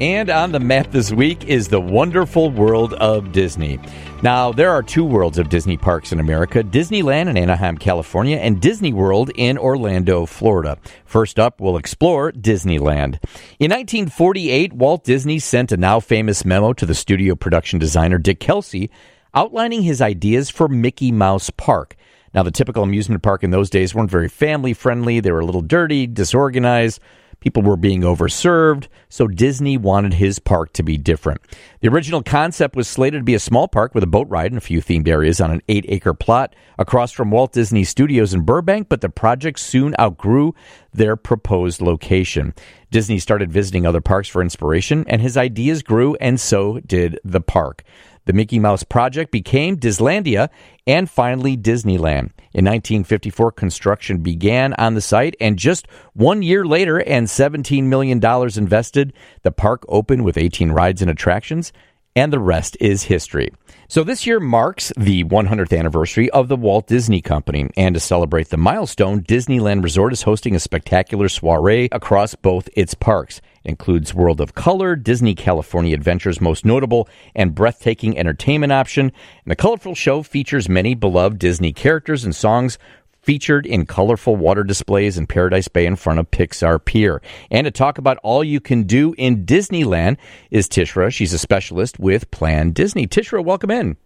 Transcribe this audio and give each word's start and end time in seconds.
And 0.00 0.28
on 0.28 0.50
the 0.50 0.58
map 0.58 0.90
this 0.90 1.12
week 1.12 1.44
is 1.44 1.68
the 1.68 1.80
wonderful 1.80 2.50
world 2.50 2.94
of 2.94 3.30
Disney. 3.30 3.78
Now, 4.24 4.50
there 4.50 4.72
are 4.72 4.82
two 4.82 5.04
worlds 5.04 5.38
of 5.38 5.48
Disney 5.48 5.76
parks 5.76 6.10
in 6.10 6.18
America 6.18 6.64
Disneyland 6.64 7.28
in 7.28 7.36
Anaheim, 7.36 7.78
California, 7.78 8.38
and 8.38 8.60
Disney 8.60 8.92
World 8.92 9.30
in 9.36 9.56
Orlando, 9.56 10.26
Florida. 10.26 10.78
First 11.04 11.38
up, 11.38 11.60
we'll 11.60 11.76
explore 11.76 12.32
Disneyland. 12.32 13.22
In 13.60 13.70
1948, 13.70 14.72
Walt 14.72 15.04
Disney 15.04 15.38
sent 15.38 15.70
a 15.70 15.76
now 15.76 16.00
famous 16.00 16.44
memo 16.44 16.72
to 16.72 16.86
the 16.86 16.94
studio 16.96 17.36
production 17.36 17.78
designer 17.78 18.18
Dick 18.18 18.40
Kelsey 18.40 18.90
outlining 19.32 19.82
his 19.82 20.02
ideas 20.02 20.50
for 20.50 20.66
Mickey 20.66 21.12
Mouse 21.12 21.50
Park. 21.50 21.94
Now, 22.34 22.42
the 22.42 22.50
typical 22.50 22.82
amusement 22.82 23.22
park 23.22 23.44
in 23.44 23.52
those 23.52 23.70
days 23.70 23.94
weren't 23.94 24.10
very 24.10 24.28
family 24.28 24.74
friendly, 24.74 25.20
they 25.20 25.30
were 25.30 25.38
a 25.38 25.46
little 25.46 25.62
dirty, 25.62 26.08
disorganized. 26.08 27.00
People 27.44 27.62
were 27.62 27.76
being 27.76 28.00
overserved, 28.00 28.88
so 29.10 29.28
Disney 29.28 29.76
wanted 29.76 30.14
his 30.14 30.38
park 30.38 30.72
to 30.72 30.82
be 30.82 30.96
different. 30.96 31.42
The 31.80 31.88
original 31.88 32.22
concept 32.22 32.74
was 32.74 32.88
slated 32.88 33.20
to 33.20 33.24
be 33.24 33.34
a 33.34 33.38
small 33.38 33.68
park 33.68 33.94
with 33.94 34.02
a 34.02 34.06
boat 34.06 34.26
ride 34.30 34.50
and 34.50 34.56
a 34.56 34.62
few 34.62 34.80
themed 34.80 35.08
areas 35.08 35.42
on 35.42 35.50
an 35.50 35.60
eight 35.68 35.84
acre 35.90 36.14
plot 36.14 36.56
across 36.78 37.12
from 37.12 37.30
Walt 37.30 37.52
Disney 37.52 37.84
Studios 37.84 38.32
in 38.32 38.46
Burbank, 38.46 38.88
but 38.88 39.02
the 39.02 39.10
project 39.10 39.58
soon 39.60 39.94
outgrew 40.00 40.54
their 40.94 41.16
proposed 41.16 41.82
location. 41.82 42.54
Disney 42.90 43.18
started 43.18 43.52
visiting 43.52 43.84
other 43.84 44.00
parks 44.00 44.28
for 44.28 44.40
inspiration, 44.40 45.04
and 45.06 45.20
his 45.20 45.36
ideas 45.36 45.82
grew, 45.82 46.14
and 46.22 46.40
so 46.40 46.80
did 46.80 47.20
the 47.24 47.42
park. 47.42 47.82
The 48.26 48.32
Mickey 48.32 48.58
Mouse 48.58 48.82
Project 48.82 49.30
became 49.30 49.76
Disneylandia 49.76 50.48
and 50.86 51.10
finally 51.10 51.56
Disneyland. 51.56 52.30
In 52.54 52.64
1954, 52.64 53.52
construction 53.52 54.18
began 54.18 54.74
on 54.74 54.94
the 54.94 55.00
site, 55.00 55.36
and 55.40 55.58
just 55.58 55.86
one 56.14 56.42
year 56.42 56.64
later 56.64 56.98
and 57.02 57.26
$17 57.26 57.84
million 57.84 58.20
invested, 58.56 59.12
the 59.42 59.50
park 59.50 59.84
opened 59.88 60.24
with 60.24 60.38
18 60.38 60.72
rides 60.72 61.02
and 61.02 61.10
attractions, 61.10 61.72
and 62.16 62.32
the 62.32 62.38
rest 62.38 62.76
is 62.80 63.02
history. 63.02 63.50
So 63.88 64.04
this 64.04 64.26
year 64.26 64.40
marks 64.40 64.92
the 64.96 65.24
100th 65.24 65.76
anniversary 65.76 66.30
of 66.30 66.48
the 66.48 66.56
Walt 66.56 66.86
Disney 66.86 67.20
Company, 67.20 67.68
and 67.76 67.94
to 67.94 68.00
celebrate 68.00 68.48
the 68.48 68.56
milestone, 68.56 69.22
Disneyland 69.22 69.82
Resort 69.82 70.12
is 70.12 70.22
hosting 70.22 70.54
a 70.54 70.60
spectacular 70.60 71.28
soiree 71.28 71.88
across 71.92 72.34
both 72.34 72.68
its 72.74 72.94
parks 72.94 73.40
includes 73.64 74.14
World 74.14 74.40
of 74.40 74.54
Color, 74.54 74.96
Disney 74.96 75.34
California 75.34 75.94
Adventure's 75.94 76.40
most 76.40 76.64
notable 76.64 77.08
and 77.34 77.54
breathtaking 77.54 78.18
entertainment 78.18 78.72
option. 78.72 79.06
And 79.06 79.50
the 79.50 79.56
colorful 79.56 79.94
show 79.94 80.22
features 80.22 80.68
many 80.68 80.94
beloved 80.94 81.38
Disney 81.38 81.72
characters 81.72 82.24
and 82.24 82.34
songs 82.34 82.78
featured 83.22 83.66
in 83.66 83.86
colorful 83.86 84.36
water 84.36 84.62
displays 84.62 85.16
in 85.16 85.26
Paradise 85.26 85.66
Bay 85.66 85.86
in 85.86 85.96
front 85.96 86.18
of 86.18 86.30
Pixar 86.30 86.84
Pier. 86.84 87.22
And 87.50 87.64
to 87.64 87.70
talk 87.70 87.98
about 87.98 88.18
all 88.22 88.44
you 88.44 88.60
can 88.60 88.82
do 88.82 89.14
in 89.16 89.46
Disneyland 89.46 90.18
is 90.50 90.68
Tishra. 90.68 91.10
She's 91.10 91.32
a 91.32 91.38
specialist 91.38 91.98
with 91.98 92.30
Plan 92.30 92.72
Disney. 92.72 93.06
Tishra, 93.06 93.42
welcome 93.42 93.70
in. 93.70 93.96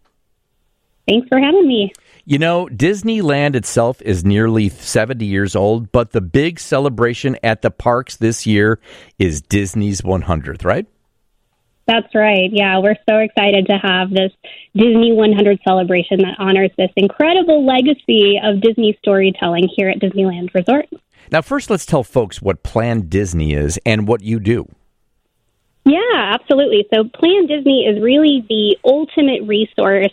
Thanks 1.09 1.27
for 1.29 1.39
having 1.41 1.67
me. 1.67 1.93
You 2.29 2.39
know, 2.39 2.67
Disneyland 2.67 3.55
itself 3.55 4.03
is 4.03 4.23
nearly 4.23 4.69
70 4.69 5.25
years 5.25 5.57
old, 5.57 5.91
but 5.93 6.11
the 6.11 6.21
big 6.21 6.61
celebration 6.61 7.39
at 7.43 7.63
the 7.63 7.71
parks 7.71 8.17
this 8.17 8.47
year 8.47 8.81
is 9.19 9.41
Disney's 9.41 10.03
100th, 10.03 10.63
right? 10.63 10.85
That's 11.87 12.15
right. 12.15 12.51
Yeah, 12.53 12.81
we're 12.81 12.99
so 13.09 13.17
excited 13.17 13.65
to 13.69 13.79
have 13.79 14.11
this 14.11 14.31
Disney 14.75 15.15
100 15.15 15.61
celebration 15.67 16.19
that 16.19 16.37
honors 16.39 16.71
this 16.77 16.91
incredible 16.97 17.65
legacy 17.65 18.39
of 18.45 18.61
Disney 18.61 18.99
storytelling 19.03 19.67
here 19.75 19.89
at 19.89 19.99
Disneyland 19.99 20.53
Resort. 20.53 20.85
Now, 21.33 21.41
first, 21.41 21.71
let's 21.71 21.87
tell 21.87 22.05
folks 22.05 22.43
what 22.43 22.63
Plan 22.63 23.09
Disney 23.09 23.55
is 23.55 23.79
and 23.87 24.07
what 24.07 24.21
you 24.21 24.39
do. 24.39 24.69
Yeah, 25.87 26.35
absolutely. 26.39 26.87
So, 26.93 27.05
Plan 27.05 27.47
Disney 27.47 27.87
is 27.87 28.03
really 28.03 28.45
the 28.51 28.77
ultimate 28.85 29.45
resource 29.47 30.13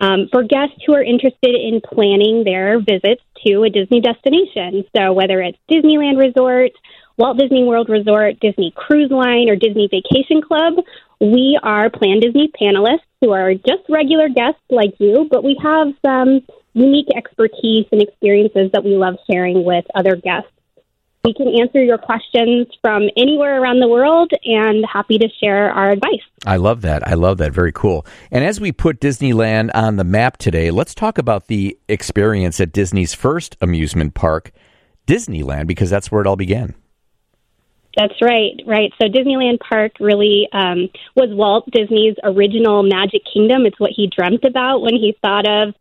um, 0.00 0.28
for 0.32 0.42
guests 0.42 0.76
who 0.86 0.94
are 0.94 1.02
interested 1.02 1.54
in 1.54 1.80
planning 1.80 2.44
their 2.44 2.80
visits 2.80 3.22
to 3.46 3.62
a 3.64 3.70
Disney 3.70 4.00
destination. 4.00 4.84
So, 4.96 5.12
whether 5.12 5.40
it's 5.40 5.58
Disneyland 5.70 6.18
Resort, 6.18 6.72
Walt 7.16 7.38
Disney 7.38 7.64
World 7.64 7.88
Resort, 7.88 8.40
Disney 8.40 8.72
Cruise 8.74 9.10
Line, 9.10 9.48
or 9.50 9.56
Disney 9.56 9.88
Vacation 9.90 10.40
Club, 10.40 10.74
we 11.20 11.58
are 11.62 11.90
Plan 11.90 12.20
Disney 12.20 12.50
panelists 12.60 13.04
who 13.20 13.32
are 13.32 13.52
just 13.54 13.82
regular 13.88 14.28
guests 14.28 14.62
like 14.70 14.94
you, 14.98 15.28
but 15.30 15.44
we 15.44 15.58
have 15.62 15.88
some 16.04 16.40
unique 16.72 17.08
expertise 17.14 17.86
and 17.92 18.00
experiences 18.00 18.70
that 18.72 18.84
we 18.84 18.96
love 18.96 19.16
sharing 19.30 19.64
with 19.64 19.84
other 19.94 20.16
guests. 20.16 20.50
We 21.22 21.34
can 21.34 21.48
answer 21.60 21.82
your 21.82 21.98
questions 21.98 22.66
from 22.80 23.02
anywhere 23.16 23.60
around 23.60 23.80
the 23.80 23.88
world 23.88 24.30
and 24.44 24.84
happy 24.90 25.18
to 25.18 25.28
share 25.42 25.70
our 25.70 25.90
advice. 25.90 26.22
I 26.46 26.56
love 26.56 26.80
that. 26.80 27.06
I 27.06 27.12
love 27.12 27.36
that. 27.38 27.52
Very 27.52 27.72
cool. 27.72 28.06
And 28.30 28.42
as 28.42 28.58
we 28.58 28.72
put 28.72 29.00
Disneyland 29.00 29.70
on 29.74 29.96
the 29.96 30.04
map 30.04 30.38
today, 30.38 30.70
let's 30.70 30.94
talk 30.94 31.18
about 31.18 31.48
the 31.48 31.78
experience 31.88 32.58
at 32.58 32.72
Disney's 32.72 33.12
first 33.12 33.56
amusement 33.60 34.14
park, 34.14 34.50
Disneyland, 35.06 35.66
because 35.66 35.90
that's 35.90 36.10
where 36.10 36.22
it 36.22 36.26
all 36.26 36.36
began. 36.36 36.74
That's 37.96 38.14
right, 38.22 38.52
right. 38.66 38.92
So 39.02 39.08
Disneyland 39.08 39.58
Park 39.58 39.92
really 39.98 40.48
um, 40.52 40.88
was 41.16 41.28
Walt 41.30 41.68
Disney's 41.72 42.14
original 42.22 42.82
Magic 42.82 43.22
Kingdom. 43.32 43.66
It's 43.66 43.80
what 43.80 43.90
he 43.94 44.08
dreamt 44.16 44.44
about 44.44 44.80
when 44.80 44.94
he 44.94 45.16
thought 45.20 45.48
of 45.48 45.74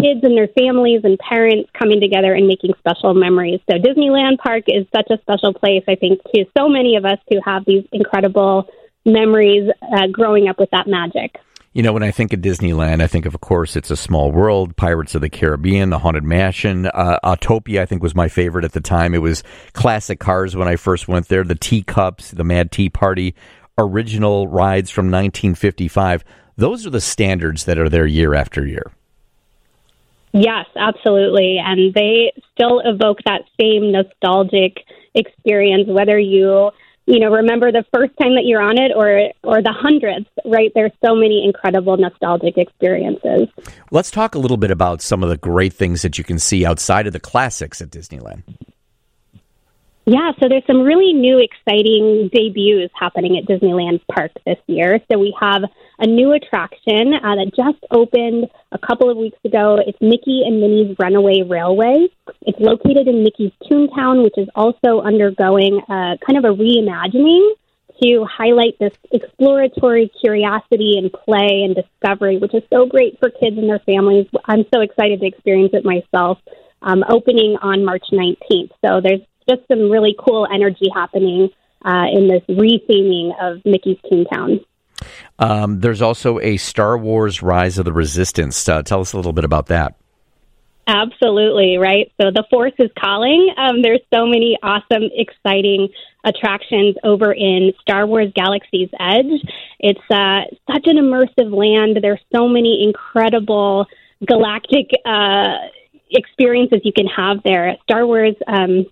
kids 0.00 0.20
and 0.22 0.36
their 0.36 0.48
families 0.48 1.02
and 1.04 1.18
parents 1.18 1.70
coming 1.78 2.00
together 2.00 2.32
and 2.32 2.46
making 2.46 2.72
special 2.78 3.14
memories. 3.14 3.60
So 3.70 3.76
Disneyland 3.78 4.38
Park 4.38 4.64
is 4.68 4.86
such 4.94 5.08
a 5.10 5.20
special 5.22 5.52
place, 5.54 5.84
I 5.88 5.94
think, 5.94 6.20
to 6.34 6.44
so 6.56 6.68
many 6.68 6.96
of 6.96 7.04
us 7.04 7.18
who 7.28 7.38
have 7.44 7.64
these 7.66 7.84
incredible 7.92 8.68
memories 9.04 9.70
uh, 9.94 10.06
growing 10.08 10.48
up 10.48 10.58
with 10.58 10.70
that 10.70 10.86
magic. 10.86 11.36
You 11.72 11.84
know, 11.84 11.92
when 11.92 12.02
I 12.02 12.10
think 12.10 12.32
of 12.32 12.40
Disneyland, 12.40 13.00
I 13.00 13.06
think 13.06 13.26
of, 13.26 13.34
of 13.34 13.40
course, 13.40 13.76
It's 13.76 13.92
a 13.92 13.96
Small 13.96 14.32
World, 14.32 14.76
Pirates 14.76 15.14
of 15.14 15.20
the 15.20 15.30
Caribbean, 15.30 15.90
The 15.90 16.00
Haunted 16.00 16.24
Mansion. 16.24 16.86
Uh, 16.86 17.20
Autopia, 17.22 17.80
I 17.80 17.86
think, 17.86 18.02
was 18.02 18.12
my 18.12 18.28
favorite 18.28 18.64
at 18.64 18.72
the 18.72 18.80
time. 18.80 19.14
It 19.14 19.22
was 19.22 19.44
classic 19.72 20.18
cars 20.18 20.56
when 20.56 20.66
I 20.66 20.74
first 20.74 21.06
went 21.06 21.28
there. 21.28 21.44
The 21.44 21.54
teacups, 21.54 22.32
the 22.32 22.42
Mad 22.42 22.72
Tea 22.72 22.90
Party, 22.90 23.36
original 23.78 24.48
rides 24.48 24.90
from 24.90 25.06
1955. 25.06 26.24
Those 26.56 26.86
are 26.86 26.90
the 26.90 27.00
standards 27.00 27.64
that 27.66 27.78
are 27.78 27.88
there 27.88 28.04
year 28.04 28.34
after 28.34 28.66
year. 28.66 28.90
Yes, 30.32 30.66
absolutely. 30.76 31.58
And 31.58 31.92
they 31.92 32.32
still 32.52 32.80
evoke 32.84 33.18
that 33.24 33.42
same 33.60 33.92
nostalgic 33.92 34.78
experience, 35.14 35.88
whether 35.88 36.18
you 36.18 36.70
you 37.06 37.18
know 37.18 37.30
remember 37.30 37.72
the 37.72 37.84
first 37.92 38.12
time 38.20 38.36
that 38.36 38.44
you're 38.44 38.60
on 38.60 38.78
it 38.78 38.92
or 38.94 39.32
or 39.42 39.62
the 39.62 39.72
hundredth 39.72 40.28
right? 40.44 40.70
There's 40.74 40.92
so 41.04 41.14
many 41.14 41.44
incredible 41.44 41.96
nostalgic 41.96 42.56
experiences. 42.56 43.48
Let's 43.90 44.10
talk 44.10 44.34
a 44.34 44.38
little 44.38 44.56
bit 44.56 44.70
about 44.70 45.02
some 45.02 45.22
of 45.22 45.28
the 45.28 45.36
great 45.36 45.72
things 45.72 46.02
that 46.02 46.18
you 46.18 46.24
can 46.24 46.38
see 46.38 46.64
outside 46.64 47.06
of 47.06 47.12
the 47.12 47.20
classics 47.20 47.80
at 47.80 47.90
disneyland 47.90 48.42
yeah, 50.06 50.32
so 50.40 50.48
there's 50.48 50.66
some 50.66 50.82
really 50.82 51.12
new, 51.12 51.38
exciting 51.38 52.30
debuts 52.32 52.92
happening 52.98 53.36
at 53.36 53.44
Disneyland 53.44 54.00
Park 54.12 54.32
this 54.46 54.56
year. 54.66 54.98
So 55.10 55.18
we 55.18 55.36
have 55.40 55.62
a 55.98 56.06
new 56.06 56.32
attraction 56.32 57.12
uh, 57.14 57.36
that 57.36 57.52
just 57.54 57.84
opened 57.90 58.48
a 58.72 58.78
couple 58.78 59.10
of 59.10 59.18
weeks 59.18 59.38
ago. 59.44 59.78
It's 59.86 60.00
Mickey 60.00 60.42
and 60.46 60.60
Minnie's 60.60 60.96
Runaway 60.98 61.42
Railway. 61.42 62.08
It's 62.42 62.58
located 62.58 63.08
in 63.08 63.22
Mickey's 63.22 63.52
Toontown, 63.70 64.24
which 64.24 64.38
is 64.38 64.48
also 64.54 65.00
undergoing 65.00 65.80
uh, 65.82 66.16
kind 66.26 66.38
of 66.38 66.44
a 66.44 66.54
reimagining 66.56 67.52
to 68.02 68.24
highlight 68.24 68.78
this 68.78 68.94
exploratory 69.12 70.10
curiosity 70.20 70.96
and 70.96 71.12
play 71.12 71.62
and 71.64 71.76
discovery, 71.76 72.38
which 72.38 72.54
is 72.54 72.62
so 72.72 72.86
great 72.86 73.18
for 73.20 73.28
kids 73.28 73.58
and 73.58 73.68
their 73.68 73.80
families. 73.80 74.26
I'm 74.46 74.64
so 74.74 74.80
excited 74.80 75.20
to 75.20 75.26
experience 75.26 75.72
it 75.74 75.84
myself. 75.84 76.38
Um, 76.82 77.04
opening 77.10 77.58
on 77.60 77.84
March 77.84 78.06
19th. 78.10 78.70
So 78.82 79.02
there's 79.02 79.20
just 79.50 79.66
some 79.68 79.90
really 79.90 80.14
cool 80.18 80.46
energy 80.52 80.86
happening 80.94 81.50
uh, 81.84 82.06
in 82.12 82.28
this 82.28 82.42
retheming 82.48 83.32
of 83.40 83.60
Mickey's 83.64 83.98
Toontown. 84.10 84.64
Um, 85.38 85.80
there's 85.80 86.02
also 86.02 86.38
a 86.40 86.56
Star 86.58 86.98
Wars 86.98 87.42
Rise 87.42 87.78
of 87.78 87.84
the 87.84 87.92
Resistance. 87.92 88.68
Uh, 88.68 88.82
tell 88.82 89.00
us 89.00 89.12
a 89.12 89.16
little 89.16 89.32
bit 89.32 89.44
about 89.44 89.66
that. 89.66 89.94
Absolutely, 90.86 91.78
right? 91.78 92.10
So 92.20 92.30
the 92.34 92.44
Force 92.50 92.72
is 92.78 92.90
calling. 92.98 93.54
Um, 93.56 93.80
there's 93.80 94.00
so 94.12 94.26
many 94.26 94.58
awesome, 94.62 95.04
exciting 95.14 95.88
attractions 96.24 96.96
over 97.04 97.32
in 97.32 97.72
Star 97.80 98.06
Wars 98.06 98.32
Galaxy's 98.34 98.90
Edge. 98.98 99.48
It's 99.78 100.00
uh, 100.10 100.42
such 100.70 100.86
an 100.86 100.96
immersive 100.96 101.52
land. 101.52 101.98
There's 102.02 102.20
so 102.34 102.48
many 102.48 102.84
incredible 102.84 103.86
galactic 104.26 104.90
uh, 105.06 105.58
experiences 106.10 106.80
you 106.84 106.92
can 106.92 107.06
have 107.06 107.38
there. 107.44 107.76
Star 107.84 108.04
Wars 108.06 108.34
um, 108.46 108.84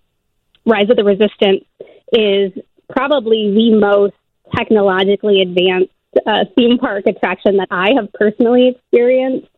Rise 0.69 0.91
of 0.91 0.97
the 0.97 1.05
Resistance 1.05 1.65
is 2.13 2.53
probably 2.91 3.53
the 3.55 3.79
most 3.79 4.15
technologically 4.55 5.41
advanced 5.41 5.93
uh, 6.27 6.45
theme 6.57 6.79
park 6.79 7.07
attraction 7.07 7.57
that 7.57 7.69
I 7.71 7.93
have 7.97 8.13
personally 8.13 8.69
experienced. 8.69 9.49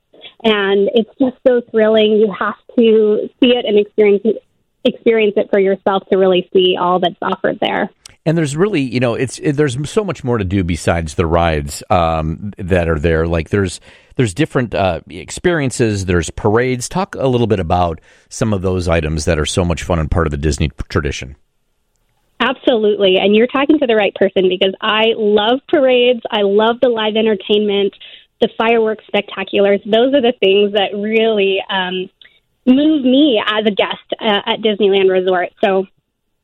And 0.43 0.89
it's 0.95 1.11
just 1.19 1.37
so 1.47 1.63
thrilling. 1.71 2.13
You 2.13 2.33
have 2.39 2.57
to 2.79 3.29
see 3.43 3.51
it 3.51 3.65
and 3.65 3.79
experience 3.79 4.23
it, 4.25 4.43
experience 4.85 5.35
it 5.37 5.49
for 5.51 5.59
yourself 5.59 6.05
to 6.11 6.19
really 6.19 6.49
see 6.53 6.77
all 6.79 7.01
that's 7.01 7.17
offered 7.21 7.59
there. 7.61 7.91
And 8.31 8.39
there's 8.39 8.57
really, 8.57 8.81
you 8.81 9.01
know, 9.01 9.15
it's 9.15 9.41
it, 9.41 9.57
there's 9.57 9.77
so 9.91 10.05
much 10.05 10.23
more 10.23 10.39
to 10.39 10.45
do 10.45 10.63
besides 10.63 11.17
the 11.17 11.27
rides 11.27 11.83
um, 11.91 12.53
that 12.59 12.89
are 12.89 12.97
there. 12.97 13.27
Like 13.27 13.49
there's 13.49 13.81
there's 14.15 14.35
different 14.35 14.73
uh, 14.73 15.01
experiences. 15.09 16.05
There's 16.05 16.31
parades. 16.31 16.89
Talk 16.89 17.17
a 17.17 17.27
little 17.27 17.49
bit 17.49 17.59
about 17.59 18.01
some 18.29 18.53
of 18.53 18.63
those 18.63 18.87
items 18.87 19.25
that 19.25 19.41
are 19.41 19.47
so 19.47 19.65
much 19.65 19.83
fun 19.83 19.99
and 19.99 20.09
part 20.09 20.29
of 20.29 20.31
the 20.31 20.37
Disney 20.37 20.71
tradition. 20.89 21.35
Absolutely. 22.39 23.17
And 23.17 23.35
you're 23.35 23.49
talking 23.49 23.81
to 23.81 23.87
the 23.89 23.97
right 23.97 24.15
person 24.15 24.49
because 24.49 24.75
I 24.81 25.07
love 25.17 25.59
parades. 25.67 26.21
I 26.31 26.43
love 26.43 26.77
the 26.81 26.89
live 26.89 27.17
entertainment, 27.17 27.95
the 28.41 28.49
fireworks 28.57 29.03
spectaculars. 29.13 29.83
Those 29.85 30.15
are 30.15 30.23
the 30.23 30.35
things 30.39 30.75
that 30.75 30.95
really 30.95 31.59
um, 31.69 32.09
move 32.65 33.03
me 33.03 33.43
as 33.45 33.67
a 33.67 33.73
guest 33.73 34.07
uh, 34.21 34.43
at 34.47 34.61
Disneyland 34.61 35.11
Resort. 35.11 35.49
So 35.65 35.89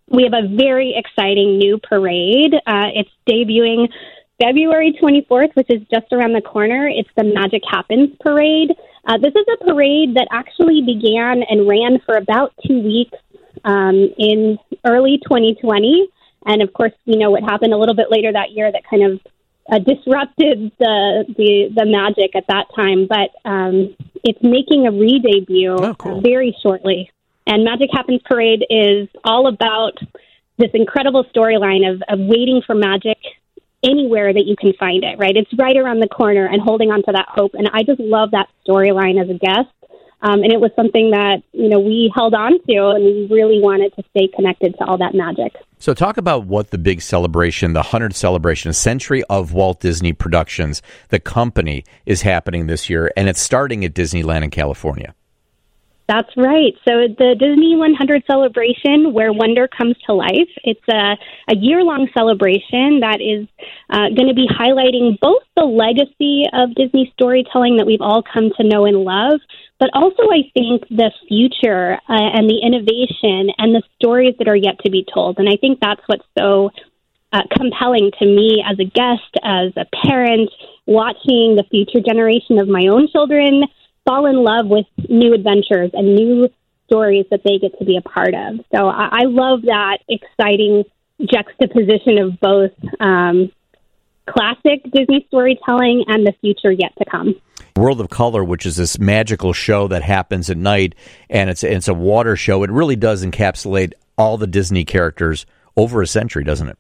we 0.08 0.23
have 0.25 0.32
a 0.32 0.47
very 0.47 0.94
exciting 0.97 1.58
new 1.58 1.79
parade. 1.79 2.55
Uh, 2.55 2.91
it's 2.94 3.11
debuting 3.29 3.88
February 4.41 4.97
24th, 5.00 5.55
which 5.55 5.70
is 5.70 5.82
just 5.93 6.12
around 6.12 6.35
the 6.35 6.43
corner. 6.43 6.88
It's 6.88 7.08
the 7.17 7.25
Magic 7.25 7.62
Happens 7.69 8.11
Parade. 8.20 8.70
Uh, 9.06 9.19
this 9.19 9.35
is 9.35 9.47
a 9.61 9.64
parade 9.64 10.14
that 10.17 10.29
actually 10.31 10.82
began 10.82 11.43
and 11.49 11.69
ran 11.69 12.00
for 12.05 12.17
about 12.17 12.53
two 12.67 12.81
weeks 12.81 13.19
um, 13.64 14.08
in 14.19 14.58
early 14.85 15.19
2020. 15.25 16.09
And 16.47 16.62
of 16.62 16.73
course, 16.73 16.93
we 17.06 17.17
know 17.17 17.31
what 17.31 17.43
happened 17.43 17.73
a 17.73 17.76
little 17.76 17.94
bit 17.94 18.11
later 18.11 18.32
that 18.32 18.52
year 18.52 18.70
that 18.70 18.82
kind 18.88 19.02
of 19.02 19.20
uh, 19.70 19.79
disrupted 19.81 20.70
the, 20.79 21.25
the 21.37 21.73
the 21.75 21.85
magic 21.85 22.37
at 22.37 22.44
that 22.49 22.67
time. 22.75 23.09
But 23.09 23.31
um, 23.49 23.97
it's 24.23 24.38
making 24.43 24.87
a 24.87 24.93
re-debut 24.93 25.73
oh, 25.73 25.94
cool. 25.94 26.20
very 26.20 26.56
shortly. 26.62 27.11
And 27.47 27.65
Magic 27.65 27.91
Happens 27.93 28.21
Parade 28.25 28.65
is 28.69 29.09
all 29.25 29.47
about 29.47 29.99
this 30.59 30.71
incredible 30.75 31.25
storyline 31.35 31.91
of, 31.91 32.03
of 32.09 32.19
waiting 32.19 32.63
for 32.67 32.75
magic 32.75 33.19
anywhere 33.83 34.33
that 34.33 34.45
you 34.47 34.57
can 34.57 34.73
find 34.79 35.05
it, 35.05 35.19
right? 35.19 35.37
It's 35.37 35.51
right 35.59 35.77
around 35.77 36.01
the 36.01 36.09
corner 36.09 36.47
and 36.47 36.61
holding 36.61 36.91
on 36.91 37.03
to 37.05 37.13
that 37.13 37.27
hope. 37.29 37.53
And 37.55 37.69
I 37.73 37.83
just 37.83 38.01
love 38.01 38.33
that 38.33 38.49
storyline 38.67 39.23
as 39.23 39.31
a 39.31 39.35
guest. 39.35 39.71
Um, 40.23 40.43
and 40.43 40.53
it 40.53 40.59
was 40.59 40.71
something 40.75 41.11
that, 41.11 41.43
you 41.53 41.69
know, 41.69 41.79
we 41.79 42.11
held 42.15 42.35
on 42.35 42.53
to 42.53 42.89
and 42.89 43.05
we 43.05 43.29
really 43.31 43.61
wanted 43.61 43.95
to 43.97 44.03
stay 44.11 44.29
connected 44.35 44.75
to 44.79 44.85
all 44.85 44.97
that 44.99 45.15
magic. 45.15 45.55
So, 45.79 45.93
talk 45.93 46.17
about 46.17 46.47
what 46.47 46.71
the 46.71 46.79
big 46.79 47.03
celebration, 47.03 47.75
the 47.75 47.83
100th 47.83 48.15
celebration, 48.15 48.73
century 48.73 49.23
of 49.25 49.53
Walt 49.53 49.81
Disney 49.81 50.15
Productions, 50.15 50.81
the 51.11 51.21
company, 51.21 51.85
is 52.07 52.23
happening 52.23 52.67
this 52.67 52.89
year. 52.89 53.13
And 53.15 53.29
it's 53.29 53.41
starting 53.41 53.85
at 53.85 53.93
Disneyland 53.93 54.43
in 54.43 54.51
California. 54.51 55.15
That's 56.08 56.31
right. 56.37 56.73
So 56.87 57.11
the 57.11 57.35
Disney 57.35 57.75
100 57.75 58.23
celebration, 58.26 59.12
where 59.12 59.32
wonder 59.32 59.67
comes 59.67 59.97
to 60.06 60.14
life, 60.14 60.50
it's 60.62 60.87
a, 60.88 61.19
a 61.50 61.56
year-long 61.56 62.08
celebration 62.14 63.00
that 63.00 63.19
is 63.19 63.49
uh, 63.91 64.14
going 64.14 64.29
to 64.29 64.35
be 64.35 64.47
highlighting 64.47 65.19
both 65.19 65.43
the 65.56 65.64
legacy 65.64 66.44
of 66.53 66.75
Disney 66.76 67.12
storytelling 67.14 67.79
that 67.79 67.87
we've 67.87 68.00
all 68.00 68.23
come 68.23 68.50
to 68.56 68.62
know 68.62 68.87
and 68.87 68.99
love, 68.99 69.41
but 69.81 69.91
also 69.94 70.31
I 70.31 70.47
think 70.55 70.87
the 70.91 71.11
future 71.26 71.94
uh, 71.94 72.31
and 72.38 72.49
the 72.49 72.62
innovation 72.62 73.50
and 73.59 73.75
the 73.75 73.82
stories 73.99 74.37
that 74.38 74.47
are 74.47 74.56
yet 74.56 74.79
to 74.85 74.91
be 74.91 75.05
told. 75.12 75.41
And 75.41 75.49
I 75.49 75.56
think 75.56 75.81
that's 75.81 76.02
what's 76.06 76.26
so 76.38 76.70
uh, 77.32 77.43
compelling 77.59 78.12
to 78.20 78.26
me 78.26 78.62
as 78.64 78.79
a 78.79 78.85
guest, 78.85 79.35
as 79.43 79.73
a 79.76 79.87
parent, 80.06 80.50
watching 80.87 81.56
the 81.56 81.64
future 81.69 82.00
generation 82.00 82.61
of 82.61 82.69
my 82.69 82.87
own 82.87 83.09
children 83.11 83.64
fall 84.06 84.26
in 84.26 84.37
love 84.37 84.67
with 84.67 84.87
new 85.08 85.35
adventures 85.35 85.91
and 85.93 86.14
new 86.14 86.49
stories 86.87 87.26
that 87.31 87.41
they 87.44 87.58
get 87.58 87.79
to 87.79 87.85
be 87.85 87.97
a 87.97 88.03
part 88.03 88.35
of. 88.35 88.61
So 88.75 88.88
I, 88.88 89.08
I 89.12 89.23
love 89.25 89.62
that 89.62 89.99
exciting 90.08 90.85
juxtaposition 91.20 92.19
of 92.19 92.41
both 92.41 92.73
um, 93.00 93.50
classic 94.26 94.82
Disney 94.93 95.25
storytelling 95.29 96.05
and 96.08 96.26
the 96.26 96.32
future 96.41 96.70
yet 96.70 96.93
to 96.99 97.05
come. 97.11 97.35
World 97.76 98.00
of 98.00 98.08
Color, 98.08 98.43
which 98.44 98.64
is 98.64 98.76
this 98.76 98.99
magical 98.99 99.53
show 99.53 99.88
that 99.88 100.03
happens 100.03 100.49
at 100.49 100.56
night, 100.56 100.94
and 101.29 101.50
it's 101.50 101.62
it's 101.62 101.88
a 101.88 101.94
water 101.94 102.35
show. 102.35 102.62
It 102.62 102.70
really 102.70 102.97
does 102.97 103.25
encapsulate 103.25 103.93
all 104.17 104.38
the 104.38 104.47
Disney 104.47 104.85
characters 104.85 105.44
over 105.76 106.00
a 106.00 106.06
century, 106.06 106.43
doesn't 106.43 106.69
it? 106.69 106.79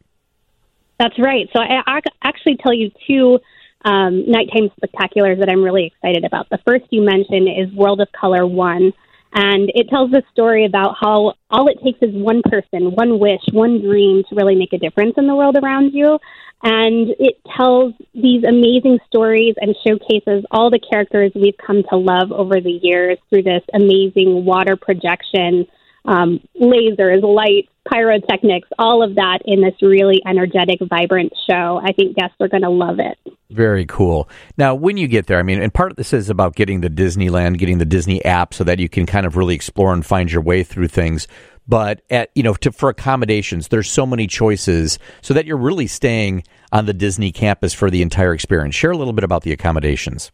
That's 0.98 1.18
right. 1.18 1.48
So 1.52 1.60
I, 1.60 1.82
I 1.86 2.00
actually 2.22 2.56
tell 2.56 2.72
you 2.72 2.90
two 3.06 3.38
um, 3.86 4.28
nighttime 4.28 4.68
spectaculars 4.82 5.38
that 5.38 5.48
I'm 5.48 5.62
really 5.62 5.86
excited 5.86 6.24
about. 6.24 6.50
The 6.50 6.58
first 6.66 6.84
you 6.90 7.02
mentioned 7.02 7.48
is 7.48 7.72
World 7.74 8.00
of 8.00 8.08
Color 8.12 8.46
1. 8.46 8.92
And 9.38 9.70
it 9.74 9.88
tells 9.90 10.12
a 10.12 10.22
story 10.32 10.64
about 10.64 10.96
how 10.98 11.34
all 11.50 11.68
it 11.68 11.78
takes 11.84 11.98
is 12.00 12.10
one 12.12 12.42
person, 12.42 12.92
one 12.92 13.18
wish, 13.18 13.42
one 13.52 13.80
dream 13.82 14.24
to 14.28 14.34
really 14.34 14.56
make 14.56 14.72
a 14.72 14.78
difference 14.78 15.14
in 15.18 15.26
the 15.26 15.34
world 15.34 15.56
around 15.62 15.92
you. 15.92 16.18
And 16.62 17.10
it 17.18 17.38
tells 17.56 17.92
these 18.14 18.44
amazing 18.44 18.98
stories 19.06 19.54
and 19.60 19.76
showcases 19.86 20.44
all 20.50 20.70
the 20.70 20.80
characters 20.80 21.32
we've 21.34 21.58
come 21.64 21.82
to 21.90 21.96
love 21.96 22.32
over 22.32 22.60
the 22.60 22.80
years 22.82 23.18
through 23.28 23.42
this 23.42 23.62
amazing 23.74 24.44
water 24.46 24.74
projection 24.74 25.66
um, 26.06 26.40
lasers, 26.60 27.22
lights, 27.22 27.68
pyrotechnics, 27.90 28.68
all 28.78 29.02
of 29.02 29.14
that 29.16 29.40
in 29.44 29.60
this 29.60 29.74
really 29.80 30.20
energetic, 30.26 30.80
vibrant 30.88 31.32
show. 31.48 31.80
I 31.82 31.92
think 31.92 32.16
guests 32.16 32.36
are 32.40 32.48
going 32.48 32.62
to 32.62 32.70
love 32.70 32.98
it. 32.98 33.18
Very 33.50 33.86
cool. 33.86 34.28
Now, 34.58 34.74
when 34.74 34.96
you 34.96 35.06
get 35.06 35.26
there, 35.26 35.38
I 35.38 35.42
mean, 35.42 35.62
and 35.62 35.72
part 35.72 35.92
of 35.92 35.96
this 35.96 36.12
is 36.12 36.28
about 36.28 36.56
getting 36.56 36.80
the 36.80 36.90
Disneyland, 36.90 37.58
getting 37.58 37.78
the 37.78 37.84
Disney 37.84 38.24
app 38.24 38.54
so 38.54 38.64
that 38.64 38.78
you 38.80 38.88
can 38.88 39.06
kind 39.06 39.24
of 39.24 39.36
really 39.36 39.54
explore 39.54 39.92
and 39.92 40.04
find 40.04 40.30
your 40.30 40.42
way 40.42 40.62
through 40.62 40.88
things. 40.88 41.28
But 41.68 42.02
at 42.10 42.30
you 42.34 42.42
know, 42.42 42.54
to, 42.54 42.72
for 42.72 42.88
accommodations, 42.88 43.68
there's 43.68 43.90
so 43.90 44.06
many 44.06 44.26
choices, 44.26 44.98
so 45.20 45.34
that 45.34 45.46
you're 45.46 45.56
really 45.56 45.86
staying 45.86 46.44
on 46.72 46.86
the 46.86 46.92
Disney 46.92 47.32
campus 47.32 47.72
for 47.72 47.90
the 47.90 48.02
entire 48.02 48.34
experience. 48.34 48.74
Share 48.74 48.92
a 48.92 48.96
little 48.96 49.12
bit 49.12 49.24
about 49.24 49.42
the 49.42 49.52
accommodations. 49.52 50.30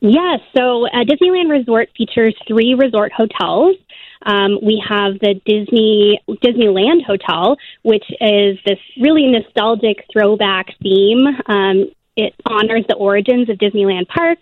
Yes, 0.00 0.40
so 0.56 0.86
uh, 0.86 1.04
Disneyland 1.04 1.50
Resort 1.50 1.90
features 1.96 2.34
three 2.48 2.74
resort 2.74 3.12
hotels. 3.12 3.76
Um, 4.22 4.58
we 4.62 4.82
have 4.86 5.18
the 5.20 5.40
Disney 5.44 6.20
Disneyland 6.28 7.04
Hotel, 7.04 7.56
which 7.82 8.04
is 8.20 8.58
this 8.66 8.78
really 8.98 9.26
nostalgic 9.26 10.04
throwback 10.12 10.68
theme. 10.82 11.26
Um, 11.46 11.90
it 12.16 12.34
honors 12.46 12.84
the 12.88 12.96
origins 12.96 13.48
of 13.48 13.56
Disneyland 13.58 14.08
Park, 14.08 14.38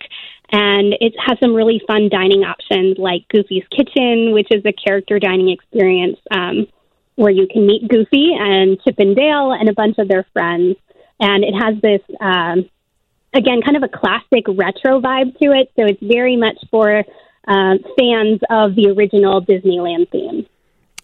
and 0.51 0.95
it 0.99 1.13
has 1.25 1.37
some 1.41 1.53
really 1.53 1.81
fun 1.87 2.09
dining 2.09 2.43
options 2.43 2.97
like 2.97 3.27
Goofy's 3.29 3.63
Kitchen, 3.69 4.31
which 4.33 4.47
is 4.51 4.63
a 4.65 4.73
character 4.73 5.19
dining 5.19 5.49
experience 5.49 6.17
um, 6.31 6.67
where 7.15 7.31
you 7.31 7.47
can 7.51 7.67
meet 7.67 7.87
Goofy 7.87 8.31
and 8.37 8.81
Chip 8.81 8.95
and 8.97 9.15
Dale 9.15 9.51
and 9.51 9.69
a 9.69 9.73
bunch 9.73 9.97
of 9.97 10.07
their 10.07 10.25
friends. 10.33 10.77
And 11.19 11.43
it 11.43 11.53
has 11.53 11.75
this, 11.81 12.01
um, 12.21 12.69
again, 13.33 13.61
kind 13.61 13.77
of 13.77 13.83
a 13.83 13.87
classic 13.89 14.45
retro 14.47 15.01
vibe 15.01 15.37
to 15.39 15.51
it. 15.51 15.71
So 15.75 15.85
it's 15.85 16.01
very 16.01 16.35
much 16.35 16.57
for 16.71 17.03
uh, 17.47 17.75
fans 17.97 18.39
of 18.49 18.75
the 18.75 18.93
original 18.95 19.43
Disneyland 19.43 20.09
theme. 20.11 20.45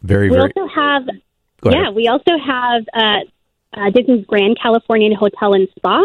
Very, 0.01 0.29
we 0.29 0.37
very. 0.37 0.51
also 0.55 0.67
have, 0.73 1.03
yeah, 1.63 1.89
we 1.89 2.07
also 2.07 2.37
have 2.37 2.83
uh, 2.93 3.19
uh, 3.73 3.89
Disney's 3.89 4.25
Grand 4.25 4.57
Californian 4.61 5.13
Hotel 5.13 5.53
and 5.53 5.67
Spa. 5.75 6.03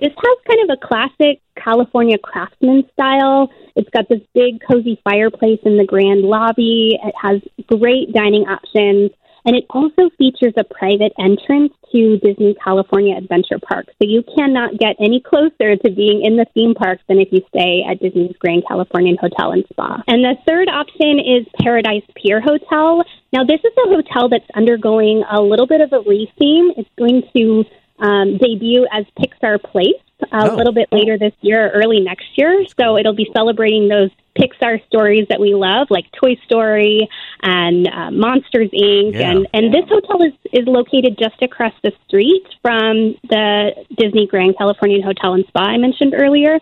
This 0.00 0.12
has 0.16 0.38
kind 0.46 0.70
of 0.70 0.78
a 0.78 0.86
classic 0.86 1.40
California 1.56 2.16
craftsman 2.18 2.88
style. 2.92 3.50
It's 3.76 3.90
got 3.90 4.08
this 4.08 4.20
big, 4.34 4.60
cozy 4.70 5.00
fireplace 5.04 5.60
in 5.64 5.76
the 5.76 5.84
grand 5.84 6.22
lobby. 6.22 6.98
It 7.02 7.14
has 7.20 7.40
great 7.66 8.12
dining 8.12 8.42
options. 8.42 9.10
And 9.44 9.56
it 9.56 9.64
also 9.70 10.10
features 10.18 10.54
a 10.56 10.64
private 10.64 11.12
entrance 11.18 11.72
to 11.92 12.18
Disney 12.18 12.54
California 12.62 13.16
Adventure 13.16 13.58
Park. 13.58 13.86
So 14.00 14.08
you 14.08 14.22
cannot 14.36 14.78
get 14.78 14.96
any 15.00 15.20
closer 15.20 15.76
to 15.76 15.90
being 15.90 16.22
in 16.22 16.36
the 16.36 16.46
theme 16.54 16.74
park 16.74 17.00
than 17.08 17.18
if 17.18 17.28
you 17.32 17.42
stay 17.48 17.84
at 17.88 18.00
Disney's 18.00 18.36
Grand 18.38 18.64
Californian 18.68 19.16
Hotel 19.20 19.52
and 19.52 19.64
Spa. 19.72 20.02
And 20.06 20.24
the 20.24 20.36
third 20.46 20.68
option 20.68 21.18
is 21.18 21.46
Paradise 21.60 22.04
Pier 22.14 22.40
Hotel. 22.40 23.02
Now, 23.32 23.44
this 23.44 23.60
is 23.60 23.72
a 23.86 23.88
hotel 23.88 24.28
that's 24.28 24.48
undergoing 24.54 25.24
a 25.30 25.40
little 25.40 25.66
bit 25.66 25.80
of 25.80 25.92
a 25.92 26.00
retheme. 26.00 26.70
It's 26.76 26.90
going 26.98 27.22
to 27.34 27.64
um, 27.98 28.38
debut 28.38 28.86
as 28.92 29.04
Pixar 29.18 29.62
Place 29.62 30.00
a 30.32 30.50
oh. 30.50 30.56
little 30.56 30.72
bit 30.72 30.88
later 30.92 31.18
this 31.18 31.32
year 31.40 31.66
or 31.66 31.70
early 31.70 32.00
next 32.00 32.26
year. 32.36 32.64
So 32.78 32.96
it'll 32.96 33.14
be 33.14 33.30
celebrating 33.34 33.88
those 33.88 34.10
Pixar 34.40 34.84
stories 34.86 35.26
that 35.28 35.40
we 35.40 35.54
love, 35.54 35.88
like 35.90 36.06
Toy 36.12 36.36
Story 36.46 37.08
and 37.42 37.86
uh, 37.88 38.10
Monsters 38.10 38.70
Inc. 38.70 39.14
Yeah. 39.14 39.30
And 39.30 39.46
and 39.52 39.74
this 39.74 39.84
hotel 39.88 40.22
is 40.22 40.32
is 40.52 40.66
located 40.66 41.18
just 41.18 41.40
across 41.42 41.74
the 41.84 41.92
street 42.06 42.46
from 42.62 43.14
the 43.28 43.72
Disney 43.98 44.26
Grand 44.26 44.56
Californian 44.56 45.02
Hotel 45.02 45.34
and 45.34 45.44
Spa 45.48 45.60
I 45.60 45.76
mentioned 45.76 46.14
earlier. 46.16 46.58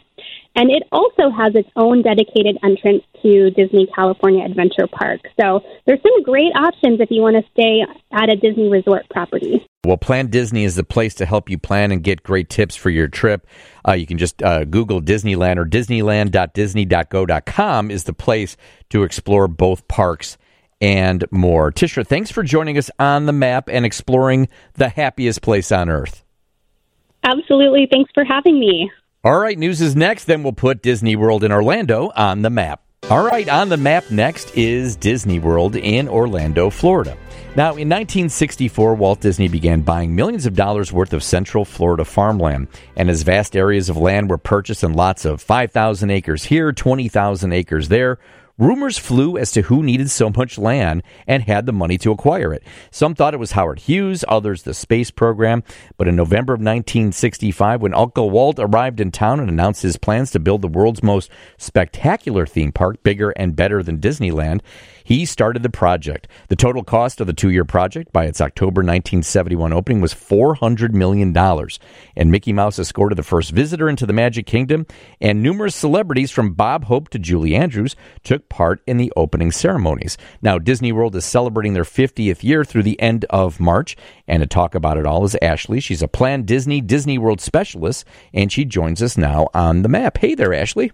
And 0.56 0.72
it 0.72 0.82
also 0.90 1.30
has 1.30 1.54
its 1.54 1.68
own 1.76 2.02
dedicated 2.02 2.58
entrance 2.64 3.04
to 3.22 3.50
Disney 3.50 3.86
California 3.94 4.44
Adventure 4.44 4.88
Park. 4.88 5.20
So 5.40 5.62
there's 5.86 6.02
some 6.02 6.22
great 6.24 6.52
options 6.56 7.00
if 7.00 7.12
you 7.12 7.22
want 7.22 7.36
to 7.36 7.44
stay 7.52 7.84
at 8.12 8.28
a 8.28 8.34
Disney 8.34 8.68
resort 8.68 9.08
property. 9.08 9.67
Well, 9.88 9.96
Plan 9.96 10.26
Disney 10.26 10.64
is 10.64 10.76
the 10.76 10.84
place 10.84 11.14
to 11.14 11.24
help 11.24 11.48
you 11.48 11.56
plan 11.56 11.90
and 11.92 12.04
get 12.04 12.22
great 12.22 12.50
tips 12.50 12.76
for 12.76 12.90
your 12.90 13.08
trip. 13.08 13.46
Uh, 13.88 13.92
you 13.92 14.04
can 14.04 14.18
just 14.18 14.42
uh, 14.42 14.64
Google 14.64 15.00
Disneyland 15.00 15.56
or 15.56 15.64
Disneyland.disney.go.com 15.64 17.90
is 17.90 18.04
the 18.04 18.12
place 18.12 18.58
to 18.90 19.02
explore 19.02 19.48
both 19.48 19.88
parks 19.88 20.36
and 20.78 21.24
more. 21.30 21.72
Tishra, 21.72 22.06
thanks 22.06 22.30
for 22.30 22.42
joining 22.42 22.76
us 22.76 22.90
on 22.98 23.24
the 23.24 23.32
map 23.32 23.70
and 23.72 23.86
exploring 23.86 24.48
the 24.74 24.90
happiest 24.90 25.40
place 25.40 25.72
on 25.72 25.88
earth. 25.88 26.22
Absolutely. 27.24 27.88
Thanks 27.90 28.10
for 28.12 28.26
having 28.26 28.60
me. 28.60 28.90
All 29.24 29.38
right, 29.38 29.58
news 29.58 29.80
is 29.80 29.96
next. 29.96 30.26
Then 30.26 30.42
we'll 30.42 30.52
put 30.52 30.82
Disney 30.82 31.16
World 31.16 31.42
in 31.42 31.50
Orlando 31.50 32.12
on 32.14 32.42
the 32.42 32.50
map. 32.50 32.82
All 33.10 33.24
right, 33.24 33.48
on 33.48 33.70
the 33.70 33.78
map 33.78 34.10
next 34.10 34.54
is 34.54 34.94
Disney 34.94 35.38
World 35.38 35.76
in 35.76 36.08
Orlando, 36.08 36.68
Florida. 36.68 37.16
Now, 37.56 37.70
in 37.70 37.88
1964, 37.88 38.94
Walt 38.96 39.20
Disney 39.20 39.48
began 39.48 39.80
buying 39.80 40.14
millions 40.14 40.44
of 40.44 40.54
dollars 40.54 40.92
worth 40.92 41.14
of 41.14 41.22
Central 41.22 41.64
Florida 41.64 42.04
farmland, 42.04 42.68
and 42.96 43.08
as 43.08 43.22
vast 43.22 43.56
areas 43.56 43.88
of 43.88 43.96
land 43.96 44.28
were 44.28 44.36
purchased 44.36 44.82
and 44.82 44.94
lots 44.94 45.24
of 45.24 45.40
5,000 45.40 46.10
acres 46.10 46.44
here, 46.44 46.70
20,000 46.70 47.50
acres 47.50 47.88
there, 47.88 48.18
Rumors 48.58 48.98
flew 48.98 49.38
as 49.38 49.52
to 49.52 49.62
who 49.62 49.84
needed 49.84 50.10
so 50.10 50.30
much 50.30 50.58
land 50.58 51.04
and 51.28 51.44
had 51.44 51.64
the 51.64 51.72
money 51.72 51.96
to 51.98 52.10
acquire 52.10 52.52
it. 52.52 52.64
Some 52.90 53.14
thought 53.14 53.32
it 53.32 53.38
was 53.38 53.52
Howard 53.52 53.78
Hughes, 53.78 54.24
others 54.26 54.64
the 54.64 54.74
space 54.74 55.12
program. 55.12 55.62
But 55.96 56.08
in 56.08 56.16
November 56.16 56.54
of 56.54 56.58
1965, 56.60 57.80
when 57.80 57.94
Uncle 57.94 58.30
Walt 58.30 58.58
arrived 58.58 58.98
in 58.98 59.12
town 59.12 59.38
and 59.38 59.48
announced 59.48 59.82
his 59.82 59.96
plans 59.96 60.32
to 60.32 60.40
build 60.40 60.62
the 60.62 60.68
world's 60.68 61.04
most 61.04 61.30
spectacular 61.56 62.46
theme 62.46 62.72
park, 62.72 63.04
bigger 63.04 63.30
and 63.30 63.54
better 63.54 63.80
than 63.80 64.00
Disneyland, 64.00 64.60
he 65.08 65.24
started 65.24 65.62
the 65.62 65.70
project. 65.70 66.28
The 66.48 66.54
total 66.54 66.84
cost 66.84 67.18
of 67.22 67.26
the 67.26 67.32
two 67.32 67.48
year 67.48 67.64
project 67.64 68.12
by 68.12 68.26
its 68.26 68.42
October 68.42 68.80
1971 68.80 69.72
opening 69.72 70.02
was 70.02 70.12
$400 70.12 70.92
million. 70.92 71.34
And 72.14 72.30
Mickey 72.30 72.52
Mouse 72.52 72.78
escorted 72.78 73.16
the 73.16 73.22
first 73.22 73.52
visitor 73.52 73.88
into 73.88 74.04
the 74.04 74.12
Magic 74.12 74.44
Kingdom, 74.44 74.84
and 75.18 75.42
numerous 75.42 75.74
celebrities 75.74 76.30
from 76.30 76.52
Bob 76.52 76.84
Hope 76.84 77.08
to 77.08 77.18
Julie 77.18 77.56
Andrews 77.56 77.96
took 78.22 78.50
part 78.50 78.82
in 78.86 78.98
the 78.98 79.10
opening 79.16 79.50
ceremonies. 79.50 80.18
Now, 80.42 80.58
Disney 80.58 80.92
World 80.92 81.16
is 81.16 81.24
celebrating 81.24 81.72
their 81.72 81.84
50th 81.84 82.42
year 82.42 82.62
through 82.62 82.82
the 82.82 83.00
end 83.00 83.24
of 83.30 83.58
March. 83.58 83.96
And 84.26 84.42
to 84.42 84.46
talk 84.46 84.74
about 84.74 84.98
it 84.98 85.06
all 85.06 85.24
is 85.24 85.34
Ashley. 85.40 85.80
She's 85.80 86.02
a 86.02 86.08
Plan 86.08 86.42
Disney 86.42 86.82
Disney 86.82 87.16
World 87.16 87.40
specialist, 87.40 88.04
and 88.34 88.52
she 88.52 88.66
joins 88.66 89.02
us 89.02 89.16
now 89.16 89.48
on 89.54 89.80
the 89.80 89.88
map. 89.88 90.18
Hey 90.18 90.34
there, 90.34 90.52
Ashley. 90.52 90.92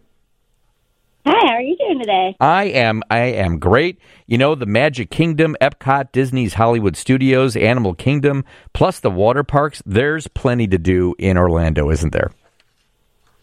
Hi, 1.27 1.47
how 1.47 1.55
are 1.55 1.63
you 1.63 1.77
doing 1.77 1.99
today? 2.01 2.37
I 2.39 2.65
am 2.65 3.03
I 3.11 3.21
am 3.21 3.59
great. 3.59 3.99
You 4.27 4.37
know, 4.37 4.55
the 4.55 4.67
Magic 4.67 5.11
Kingdom, 5.11 5.57
Epcot, 5.61 6.13
Disney's 6.13 6.55
Hollywood 6.55 6.97
Studios, 6.97 7.57
Animal 7.57 7.95
Kingdom, 7.95 8.45
plus 8.75 9.01
the 9.01 9.11
water 9.11 9.43
parks, 9.43 9.83
there's 9.87 10.29
plenty 10.29 10.67
to 10.69 10.77
do 10.77 11.15
in 11.19 11.39
Orlando, 11.39 11.91
isn't 11.91 12.13
there? 12.13 12.31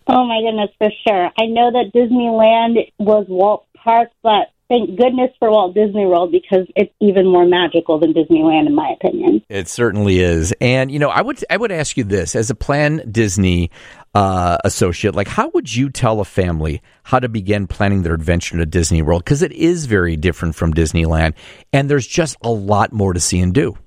Oh 0.08 0.26
my 0.26 0.42
goodness, 0.42 0.70
for 0.78 0.90
sure. 1.08 1.32
I 1.40 1.46
know 1.48 1.72
that 1.72 1.92
Disneyland 1.96 2.92
was 3.00 3.26
Walt 3.28 3.66
Park, 3.76 4.10
but 4.22 4.52
thank 4.72 4.98
goodness 4.98 5.32
for 5.38 5.52
Walt 5.52 5.76
Disney 5.76 6.06
World 6.06 6.32
because 6.32 6.66
it's 6.76 6.94
even 7.00 7.26
more 7.28 7.46
magical 7.46 8.00
than 8.00 8.14
Disneyland, 8.14 8.68
in 8.68 8.76
my 8.76 8.96
opinion. 9.00 9.44
It 9.50 9.68
certainly 9.68 10.20
is. 10.20 10.54
And 10.62 10.92
you 10.92 11.00
know, 11.00 11.10
I 11.10 11.22
would 11.22 11.44
I 11.50 11.58
would 11.58 11.72
ask 11.72 11.98
you 11.98 12.04
this 12.04 12.36
as 12.36 12.50
a 12.50 12.56
Plan 12.56 13.04
Disney 13.12 13.70
uh, 14.14 14.58
associate, 14.64 15.16
like 15.16 15.28
how 15.28 15.50
would 15.50 15.74
you 15.74 15.90
tell 15.90 16.20
a 16.20 16.26
family 16.26 16.82
how 17.04 17.20
to 17.20 17.30
begin 17.30 17.68
planning 17.68 18.04
their 18.04 18.14
adventure 18.14 18.58
to 18.58 18.66
Disney 18.66 19.02
World? 19.02 19.24
Because 19.24 19.42
it 19.42 19.52
is 19.52 19.86
very 19.86 20.18
different 20.18 20.56
from 20.56 20.74
Disneyland, 20.74 21.34
and 21.72 21.90
there's 21.90 22.08
just 22.08 22.38
a 22.42 22.50
lot 22.50 22.92
more 22.92 23.14
to 23.14 23.20
see 23.20 23.40
and 23.40 23.54
do. 23.54 23.78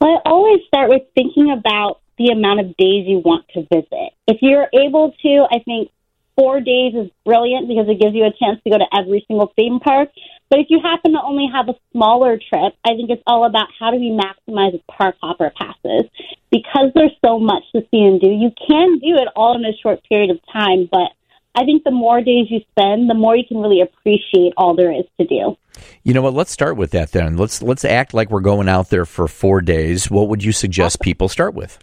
Well, 0.00 0.22
I 0.24 0.28
always 0.30 0.60
start 0.66 0.90
with 0.90 1.02
thinking 1.14 1.50
about 1.50 2.00
the 2.18 2.28
amount 2.28 2.60
of 2.60 2.76
days 2.76 3.06
you 3.06 3.22
want 3.24 3.46
to 3.54 3.62
visit. 3.72 4.12
If 4.26 4.38
you're 4.42 4.68
able 4.74 5.12
to, 5.22 5.46
I 5.50 5.60
think 5.64 5.90
four 6.36 6.60
days 6.60 6.94
is 6.94 7.10
brilliant 7.24 7.68
because 7.68 7.86
it 7.88 8.00
gives 8.00 8.14
you 8.14 8.24
a 8.24 8.32
chance 8.38 8.60
to 8.64 8.70
go 8.70 8.78
to 8.78 8.86
every 8.96 9.24
single 9.26 9.52
theme 9.56 9.80
park. 9.80 10.10
But 10.50 10.60
if 10.60 10.66
you 10.70 10.80
happen 10.82 11.12
to 11.12 11.22
only 11.22 11.48
have 11.52 11.68
a 11.68 11.74
smaller 11.92 12.38
trip, 12.38 12.74
I 12.84 12.94
think 12.94 13.10
it's 13.10 13.22
all 13.26 13.44
about 13.44 13.68
how 13.78 13.90
do 13.90 13.98
we 13.98 14.10
maximize 14.10 14.80
park 14.90 15.16
hopper 15.22 15.52
passes. 15.56 16.10
Because 16.50 16.90
there's 16.94 17.12
so 17.24 17.38
much 17.38 17.64
to 17.74 17.82
see 17.90 18.00
and 18.00 18.20
do, 18.20 18.28
you 18.28 18.50
can 18.66 18.98
do 18.98 19.16
it 19.16 19.28
all 19.36 19.56
in 19.56 19.64
a 19.64 19.76
short 19.82 20.02
period 20.08 20.30
of 20.30 20.40
time, 20.50 20.88
but 20.90 21.12
I 21.54 21.64
think 21.64 21.82
the 21.84 21.90
more 21.90 22.20
days 22.20 22.46
you 22.50 22.60
spend, 22.70 23.10
the 23.10 23.14
more 23.14 23.36
you 23.36 23.42
can 23.46 23.58
really 23.58 23.80
appreciate 23.80 24.52
all 24.56 24.74
there 24.74 24.92
is 24.92 25.04
to 25.20 25.26
do. 25.26 25.56
You 26.04 26.14
know 26.14 26.22
what? 26.22 26.34
Let's 26.34 26.52
start 26.52 26.76
with 26.76 26.92
that 26.92 27.12
then. 27.12 27.36
Let's 27.36 27.62
let's 27.62 27.84
act 27.84 28.14
like 28.14 28.30
we're 28.30 28.40
going 28.40 28.68
out 28.68 28.90
there 28.90 29.04
for 29.04 29.28
4 29.28 29.60
days. 29.60 30.10
What 30.10 30.28
would 30.28 30.44
you 30.44 30.52
suggest 30.52 31.00
people 31.00 31.28
start 31.28 31.54
with? 31.54 31.78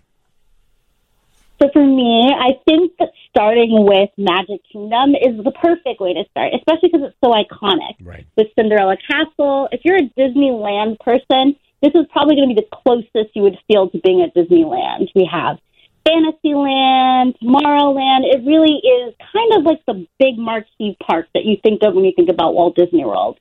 So 1.62 1.70
for 1.72 1.86
me, 1.86 2.34
I 2.38 2.60
think 2.68 2.94
that 3.00 3.10
starting 3.30 3.86
with 3.86 4.10
Magic 4.18 4.62
Kingdom 4.72 5.16
is 5.16 5.42
the 5.44 5.52
perfect 5.52 6.02
way 6.02 6.14
to 6.14 6.24
start, 6.32 6.54
especially 6.54 6.90
because 6.92 7.08
it's 7.08 7.18
so 7.24 7.32
iconic. 7.32 7.96
Right. 8.02 8.26
With 8.36 8.48
Cinderella 8.56 8.98
Castle, 9.10 9.70
if 9.72 9.82
you're 9.86 9.98
a 9.98 10.10
Disneyland 10.20 11.00
person, 11.00 11.56
this 11.82 11.92
is 11.96 12.06
probably 12.12 12.36
going 12.36 12.50
to 12.50 12.56
be 12.56 12.62
the 12.62 12.76
closest 12.76 13.36
you 13.36 13.44
would 13.44 13.58
feel 13.68 13.90
to 13.90 14.00
being 14.00 14.22
at 14.22 14.36
Disneyland. 14.36 15.08
We 15.16 15.30
have 15.32 15.58
Fantasyland, 16.06 17.36
Tomorrowland. 17.42 18.28
It 18.28 18.46
really 18.46 18.78
is 18.84 19.16
kind 19.32 19.54
of 19.54 19.64
like 19.64 19.80
the 19.86 20.06
big 20.20 20.38
marquee 20.38 20.98
park 21.06 21.28
that 21.34 21.46
you 21.46 21.58
think 21.64 21.82
of 21.84 21.96
when 21.96 22.06
you 22.06 22.14
think 22.16 22.30
about 22.30 22.54
Walt 22.54 22.76
Disney 22.76 23.06
World. 23.06 23.40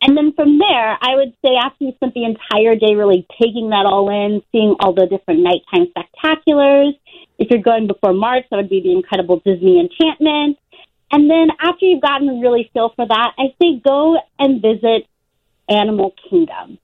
And 0.00 0.16
then 0.16 0.32
from 0.32 0.58
there, 0.58 0.98
I 1.00 1.14
would 1.14 1.32
say 1.44 1.54
after 1.54 1.84
you 1.84 1.92
spent 1.94 2.14
the 2.14 2.24
entire 2.24 2.74
day 2.74 2.96
really 2.96 3.24
taking 3.40 3.70
that 3.70 3.86
all 3.86 4.10
in, 4.10 4.42
seeing 4.50 4.74
all 4.80 4.92
the 4.92 5.06
different 5.06 5.40
nighttime 5.40 5.92
spectaculars, 5.94 6.98
if 7.42 7.50
you're 7.50 7.60
going 7.60 7.88
before 7.88 8.12
March, 8.12 8.44
that 8.50 8.56
would 8.56 8.68
be 8.68 8.80
the 8.80 8.92
Incredible 8.92 9.42
Disney 9.44 9.80
Enchantment. 9.80 10.58
And 11.10 11.28
then 11.28 11.48
after 11.60 11.84
you've 11.84 12.00
gotten 12.00 12.28
a 12.28 12.40
really 12.40 12.70
feel 12.72 12.92
for 12.94 13.04
that, 13.04 13.32
I 13.36 13.46
say 13.60 13.80
go 13.84 14.16
and 14.38 14.62
visit 14.62 15.08
Animal 15.68 16.14
Kingdom. 16.30 16.78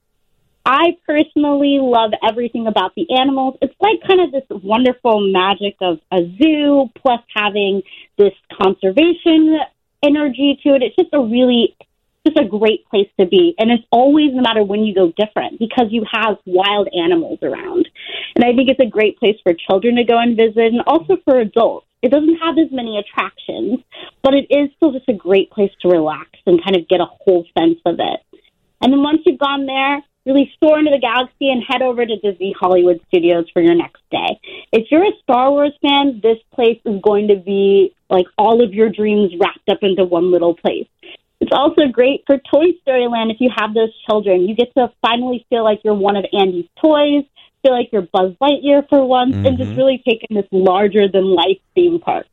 I 0.65 0.97
personally 1.07 1.79
love 1.79 2.11
everything 2.27 2.67
about 2.67 2.93
the 2.95 3.07
animals. 3.17 3.57
It's 3.61 3.73
like 3.79 4.05
kind 4.05 4.19
of 4.19 4.33
this 4.33 4.43
wonderful 4.49 5.31
magic 5.31 5.77
of 5.79 5.99
a 6.11 6.29
zoo 6.37 6.89
plus 7.01 7.21
having 7.33 7.81
this 8.17 8.33
conservation 8.61 9.59
energy 10.03 10.59
to 10.63 10.75
it. 10.75 10.83
It's 10.83 10.95
just 10.97 11.13
a 11.13 11.21
really 11.21 11.77
just 12.29 12.45
a 12.45 12.47
great 12.47 12.87
place 12.89 13.09
to 13.19 13.25
be. 13.25 13.55
And 13.57 13.71
it's 13.71 13.83
always, 13.91 14.33
no 14.33 14.41
matter 14.41 14.63
when 14.63 14.83
you 14.83 14.93
go, 14.93 15.11
different 15.17 15.59
because 15.59 15.87
you 15.89 16.05
have 16.11 16.37
wild 16.45 16.87
animals 16.93 17.39
around. 17.41 17.87
And 18.35 18.43
I 18.43 18.53
think 18.55 18.69
it's 18.69 18.79
a 18.79 18.89
great 18.89 19.17
place 19.19 19.37
for 19.43 19.53
children 19.53 19.95
to 19.95 20.03
go 20.03 20.17
and 20.17 20.37
visit 20.37 20.73
and 20.73 20.81
also 20.87 21.17
for 21.25 21.39
adults. 21.39 21.87
It 22.01 22.11
doesn't 22.11 22.37
have 22.37 22.57
as 22.57 22.71
many 22.71 22.97
attractions, 22.97 23.79
but 24.23 24.33
it 24.33 24.47
is 24.49 24.69
still 24.77 24.93
just 24.93 25.09
a 25.09 25.13
great 25.13 25.51
place 25.51 25.71
to 25.81 25.89
relax 25.89 26.29
and 26.45 26.63
kind 26.63 26.77
of 26.77 26.87
get 26.87 27.01
a 27.01 27.05
whole 27.05 27.45
sense 27.57 27.79
of 27.85 27.95
it. 27.99 28.41
And 28.81 28.93
then 28.93 29.03
once 29.03 29.19
you've 29.25 29.39
gone 29.39 29.65
there, 29.65 30.01
really 30.25 30.51
soar 30.59 30.79
into 30.79 30.91
the 30.91 30.99
galaxy 30.99 31.49
and 31.49 31.63
head 31.67 31.81
over 31.81 32.05
to 32.05 32.15
Disney 32.17 32.55
Hollywood 32.57 33.01
Studios 33.07 33.49
for 33.51 33.61
your 33.61 33.75
next 33.75 34.01
day. 34.11 34.39
If 34.71 34.87
you're 34.91 35.03
a 35.03 35.11
Star 35.23 35.51
Wars 35.51 35.73
fan, 35.81 36.21
this 36.21 36.37
place 36.53 36.79
is 36.85 37.01
going 37.01 37.27
to 37.29 37.35
be 37.35 37.93
like 38.09 38.27
all 38.37 38.63
of 38.63 38.73
your 38.73 38.89
dreams 38.89 39.33
wrapped 39.39 39.67
up 39.69 39.79
into 39.81 40.05
one 40.05 40.31
little 40.31 40.55
place. 40.55 40.87
It's 41.49 41.57
also 41.57 41.91
great 41.91 42.23
for 42.27 42.37
Toy 42.37 42.73
Story 42.83 43.07
Land 43.07 43.31
if 43.31 43.37
you 43.39 43.49
have 43.57 43.73
those 43.73 43.89
children. 44.07 44.47
You 44.47 44.55
get 44.55 44.71
to 44.75 44.91
finally 45.01 45.47
feel 45.49 45.63
like 45.63 45.79
you're 45.83 45.95
one 45.95 46.15
of 46.15 46.23
Andy's 46.31 46.69
toys, 46.79 47.23
feel 47.63 47.71
like 47.71 47.89
you're 47.91 48.03
Buzz 48.03 48.33
Lightyear 48.39 48.87
for 48.87 49.03
once, 49.03 49.33
mm-hmm. 49.33 49.47
and 49.47 49.57
just 49.57 49.71
mm-hmm. 49.71 49.79
really 49.79 50.03
take 50.07 50.23
in 50.29 50.35
this 50.35 50.45
larger 50.51 51.07
than 51.11 51.25
life 51.25 51.57
theme 51.73 51.99
park. 51.99 52.27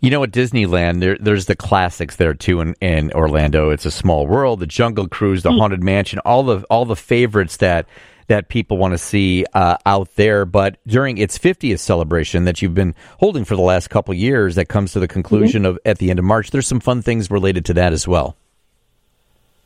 You 0.00 0.10
know, 0.10 0.24
at 0.24 0.32
Disneyland, 0.32 0.98
there, 0.98 1.16
there's 1.20 1.46
the 1.46 1.54
classics 1.54 2.16
there 2.16 2.34
too. 2.34 2.60
In, 2.60 2.74
in 2.80 3.12
Orlando, 3.12 3.70
it's 3.70 3.86
a 3.86 3.92
Small 3.92 4.26
World, 4.26 4.58
the 4.58 4.66
Jungle 4.66 5.06
Cruise, 5.06 5.44
the 5.44 5.50
mm-hmm. 5.50 5.60
Haunted 5.60 5.84
Mansion, 5.84 6.18
all 6.20 6.42
the 6.42 6.64
all 6.68 6.84
the 6.84 6.96
favorites 6.96 7.58
that 7.58 7.86
that 8.28 8.48
people 8.48 8.78
want 8.78 8.92
to 8.92 8.98
see 8.98 9.44
uh, 9.54 9.76
out 9.86 10.14
there. 10.16 10.44
But 10.44 10.78
during 10.86 11.18
its 11.18 11.38
50th 11.38 11.78
celebration 11.78 12.44
that 12.44 12.62
you've 12.62 12.74
been 12.74 12.94
holding 13.18 13.44
for 13.44 13.56
the 13.56 13.62
last 13.62 13.90
couple 13.90 14.14
years, 14.14 14.54
that 14.56 14.66
comes 14.66 14.92
to 14.92 15.00
the 15.00 15.08
conclusion 15.08 15.62
mm-hmm. 15.62 15.70
of 15.70 15.78
at 15.84 15.98
the 15.98 16.10
end 16.10 16.18
of 16.18 16.24
March. 16.24 16.50
There's 16.50 16.66
some 16.66 16.80
fun 16.80 17.02
things 17.02 17.30
related 17.30 17.64
to 17.66 17.74
that 17.74 17.92
as 17.92 18.06
well. 18.06 18.36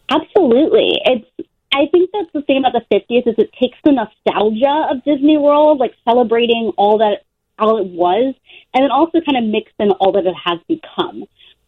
Absolutely, 0.08 1.00
it's. 1.04 1.26
I 1.74 1.86
think 1.92 2.08
that's 2.10 2.32
the 2.32 2.40
thing 2.42 2.64
about 2.64 2.72
the 2.72 2.96
50th 2.96 3.28
is 3.28 3.34
it 3.36 3.52
takes 3.60 3.76
the 3.84 3.92
nostalgia 3.92 4.88
of 4.90 5.04
Disney 5.04 5.36
World, 5.36 5.78
like 5.78 5.92
celebrating 6.08 6.72
all 6.78 6.98
that 6.98 7.24
all 7.58 7.78
it 7.78 7.88
was, 7.88 8.34
and 8.72 8.82
then 8.82 8.90
also 8.90 9.20
kind 9.20 9.36
of 9.36 9.44
mix 9.44 9.70
in 9.78 9.90
all 9.90 10.12
that 10.12 10.26
it 10.26 10.34
has 10.42 10.58
become. 10.68 11.24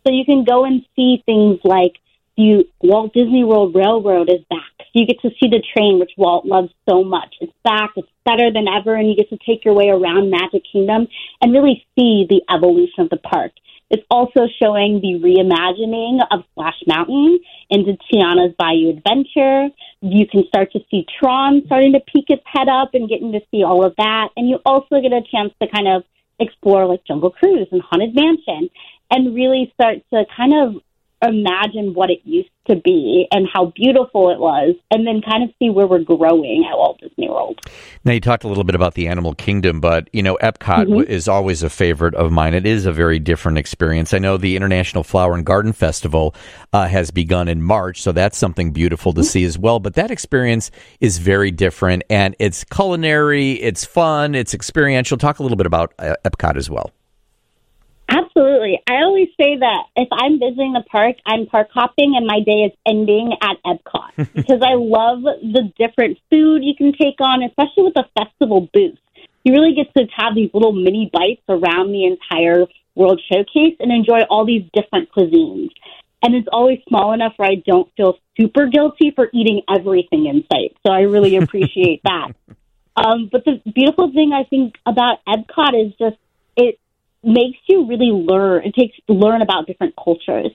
So 0.06 0.12
you 0.12 0.24
can 0.24 0.44
go 0.44 0.64
and 0.64 0.84
see 0.96 1.22
things 1.26 1.58
like 1.64 1.96
the 2.38 2.64
Walt 2.80 3.12
Disney 3.12 3.42
World 3.42 3.74
Railroad 3.74 4.30
is 4.30 4.44
back. 4.48 4.86
You 4.94 5.06
get 5.06 5.20
to 5.22 5.30
see 5.30 5.50
the 5.50 5.60
train, 5.76 5.98
which 5.98 6.12
Walt 6.16 6.46
loves 6.46 6.70
so 6.88 7.02
much. 7.02 7.34
It's 7.40 7.52
back. 7.64 7.90
It's 7.96 8.08
better 8.24 8.52
than 8.52 8.66
ever, 8.68 8.94
and 8.94 9.08
you 9.08 9.16
get 9.16 9.28
to 9.30 9.38
take 9.44 9.64
your 9.64 9.74
way 9.74 9.88
around 9.88 10.30
Magic 10.30 10.62
Kingdom 10.72 11.08
and 11.42 11.52
really 11.52 11.84
see 11.98 12.26
the 12.30 12.40
evolution 12.48 13.00
of 13.00 13.10
the 13.10 13.16
park. 13.16 13.50
It's 13.90 14.04
also 14.08 14.46
showing 14.62 15.00
the 15.00 15.18
reimagining 15.18 16.20
of 16.30 16.44
Splash 16.52 16.78
Mountain 16.86 17.40
into 17.70 17.96
Tiana's 18.06 18.54
Bayou 18.56 18.90
Adventure. 18.90 19.68
You 20.00 20.26
can 20.26 20.46
start 20.46 20.70
to 20.72 20.80
see 20.92 21.06
Tron 21.18 21.62
starting 21.66 21.92
to 21.94 22.00
peek 22.00 22.26
its 22.28 22.42
head 22.46 22.68
up 22.68 22.90
and 22.94 23.08
getting 23.08 23.32
to 23.32 23.40
see 23.50 23.64
all 23.64 23.84
of 23.84 23.96
that. 23.96 24.28
And 24.36 24.48
you 24.48 24.60
also 24.64 25.00
get 25.00 25.12
a 25.12 25.22
chance 25.28 25.52
to 25.60 25.66
kind 25.74 25.88
of 25.88 26.04
explore 26.38 26.86
like 26.86 27.04
Jungle 27.04 27.30
Cruise 27.30 27.66
and 27.72 27.82
Haunted 27.82 28.14
Mansion 28.14 28.70
and 29.10 29.34
really 29.34 29.72
start 29.74 29.98
to 30.12 30.24
kind 30.36 30.52
of 30.54 30.82
imagine 31.22 31.94
what 31.94 32.10
it 32.10 32.20
used 32.24 32.50
to 32.68 32.76
be 32.76 33.26
and 33.32 33.48
how 33.52 33.72
beautiful 33.74 34.30
it 34.30 34.38
was, 34.38 34.74
and 34.90 35.06
then 35.06 35.22
kind 35.22 35.42
of 35.42 35.50
see 35.58 35.70
where 35.70 35.86
we're 35.86 36.00
growing 36.00 36.68
at 36.70 36.76
Walt 36.76 37.00
Disney 37.00 37.28
World. 37.28 37.58
Now, 38.04 38.12
you 38.12 38.20
talked 38.20 38.44
a 38.44 38.48
little 38.48 38.64
bit 38.64 38.74
about 38.74 38.94
the 38.94 39.08
animal 39.08 39.34
kingdom, 39.34 39.80
but, 39.80 40.08
you 40.12 40.22
know, 40.22 40.36
Epcot 40.42 40.86
mm-hmm. 40.86 41.10
is 41.10 41.28
always 41.28 41.62
a 41.62 41.70
favorite 41.70 42.14
of 42.14 42.30
mine. 42.30 42.52
It 42.52 42.66
is 42.66 42.84
a 42.84 42.92
very 42.92 43.18
different 43.18 43.58
experience. 43.58 44.12
I 44.12 44.18
know 44.18 44.36
the 44.36 44.54
International 44.54 45.02
Flower 45.02 45.34
and 45.34 45.46
Garden 45.46 45.72
Festival 45.72 46.34
uh, 46.72 46.86
has 46.88 47.10
begun 47.10 47.48
in 47.48 47.62
March, 47.62 48.02
so 48.02 48.12
that's 48.12 48.36
something 48.36 48.72
beautiful 48.72 49.12
to 49.14 49.22
mm-hmm. 49.22 49.26
see 49.26 49.44
as 49.44 49.58
well. 49.58 49.80
But 49.80 49.94
that 49.94 50.10
experience 50.10 50.70
is 51.00 51.18
very 51.18 51.50
different, 51.50 52.02
and 52.10 52.36
it's 52.38 52.64
culinary, 52.64 53.52
it's 53.52 53.84
fun, 53.84 54.34
it's 54.34 54.52
experiential. 54.52 55.16
Talk 55.16 55.38
a 55.38 55.42
little 55.42 55.56
bit 55.56 55.66
about 55.66 55.94
uh, 55.98 56.16
Epcot 56.24 56.56
as 56.56 56.68
well. 56.68 56.92
Absolutely. 58.08 58.80
I 58.88 59.02
always 59.02 59.28
say 59.38 59.58
that 59.58 59.82
if 59.94 60.08
I'm 60.10 60.38
visiting 60.38 60.72
the 60.72 60.82
park, 60.90 61.16
I'm 61.26 61.46
park 61.46 61.68
hopping 61.72 62.14
and 62.16 62.26
my 62.26 62.40
day 62.40 62.64
is 62.64 62.72
ending 62.86 63.34
at 63.42 63.56
Epcot 63.66 64.32
because 64.34 64.62
I 64.62 64.74
love 64.74 65.22
the 65.22 65.70
different 65.78 66.18
food 66.30 66.64
you 66.64 66.74
can 66.74 66.92
take 66.92 67.20
on, 67.20 67.42
especially 67.42 67.84
with 67.84 67.94
the 67.94 68.06
festival 68.16 68.68
booth. 68.72 68.98
You 69.44 69.52
really 69.52 69.74
get 69.74 69.92
to 69.94 70.06
have 70.16 70.34
these 70.34 70.50
little 70.54 70.72
mini 70.72 71.10
bites 71.12 71.42
around 71.48 71.92
the 71.92 72.04
entire 72.04 72.66
World 72.94 73.20
Showcase 73.30 73.76
and 73.78 73.92
enjoy 73.92 74.22
all 74.28 74.44
these 74.44 74.64
different 74.74 75.10
cuisines. 75.12 75.70
And 76.22 76.34
it's 76.34 76.48
always 76.50 76.80
small 76.88 77.12
enough 77.12 77.34
where 77.36 77.48
I 77.48 77.62
don't 77.64 77.88
feel 77.96 78.18
super 78.38 78.66
guilty 78.66 79.12
for 79.14 79.28
eating 79.32 79.62
everything 79.72 80.26
in 80.26 80.44
sight. 80.52 80.76
So 80.84 80.92
I 80.92 81.02
really 81.02 81.36
appreciate 81.42 82.02
that. 82.04 82.32
Um, 82.96 83.28
but 83.30 83.44
the 83.44 83.62
beautiful 83.72 84.10
thing 84.12 84.32
I 84.32 84.44
think 84.44 84.74
about 84.84 85.24
Epcot 85.26 85.86
is 85.86 85.92
just 85.98 86.16
it 86.56 86.80
makes 87.28 87.58
you 87.66 87.86
really 87.86 88.10
learn. 88.10 88.64
It 88.64 88.74
takes 88.74 88.96
learn 89.08 89.42
about 89.42 89.66
different 89.66 89.94
cultures. 90.02 90.50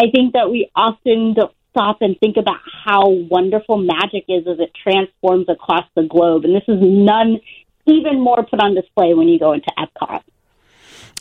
I 0.00 0.10
think 0.10 0.32
that 0.32 0.50
we 0.50 0.70
often 0.74 1.34
don't 1.34 1.52
stop 1.70 1.98
and 2.00 2.18
think 2.20 2.36
about 2.36 2.60
how 2.84 3.08
wonderful 3.08 3.76
magic 3.76 4.24
is 4.28 4.46
as 4.46 4.60
it 4.60 4.72
transforms 4.80 5.46
across 5.48 5.84
the 5.94 6.04
globe, 6.04 6.44
and 6.44 6.54
this 6.54 6.62
is 6.68 6.78
none 6.80 7.40
even 7.86 8.20
more 8.20 8.44
put 8.44 8.60
on 8.60 8.74
display 8.74 9.12
when 9.12 9.28
you 9.28 9.38
go 9.38 9.52
into 9.52 9.70
Epcot. 9.78 10.22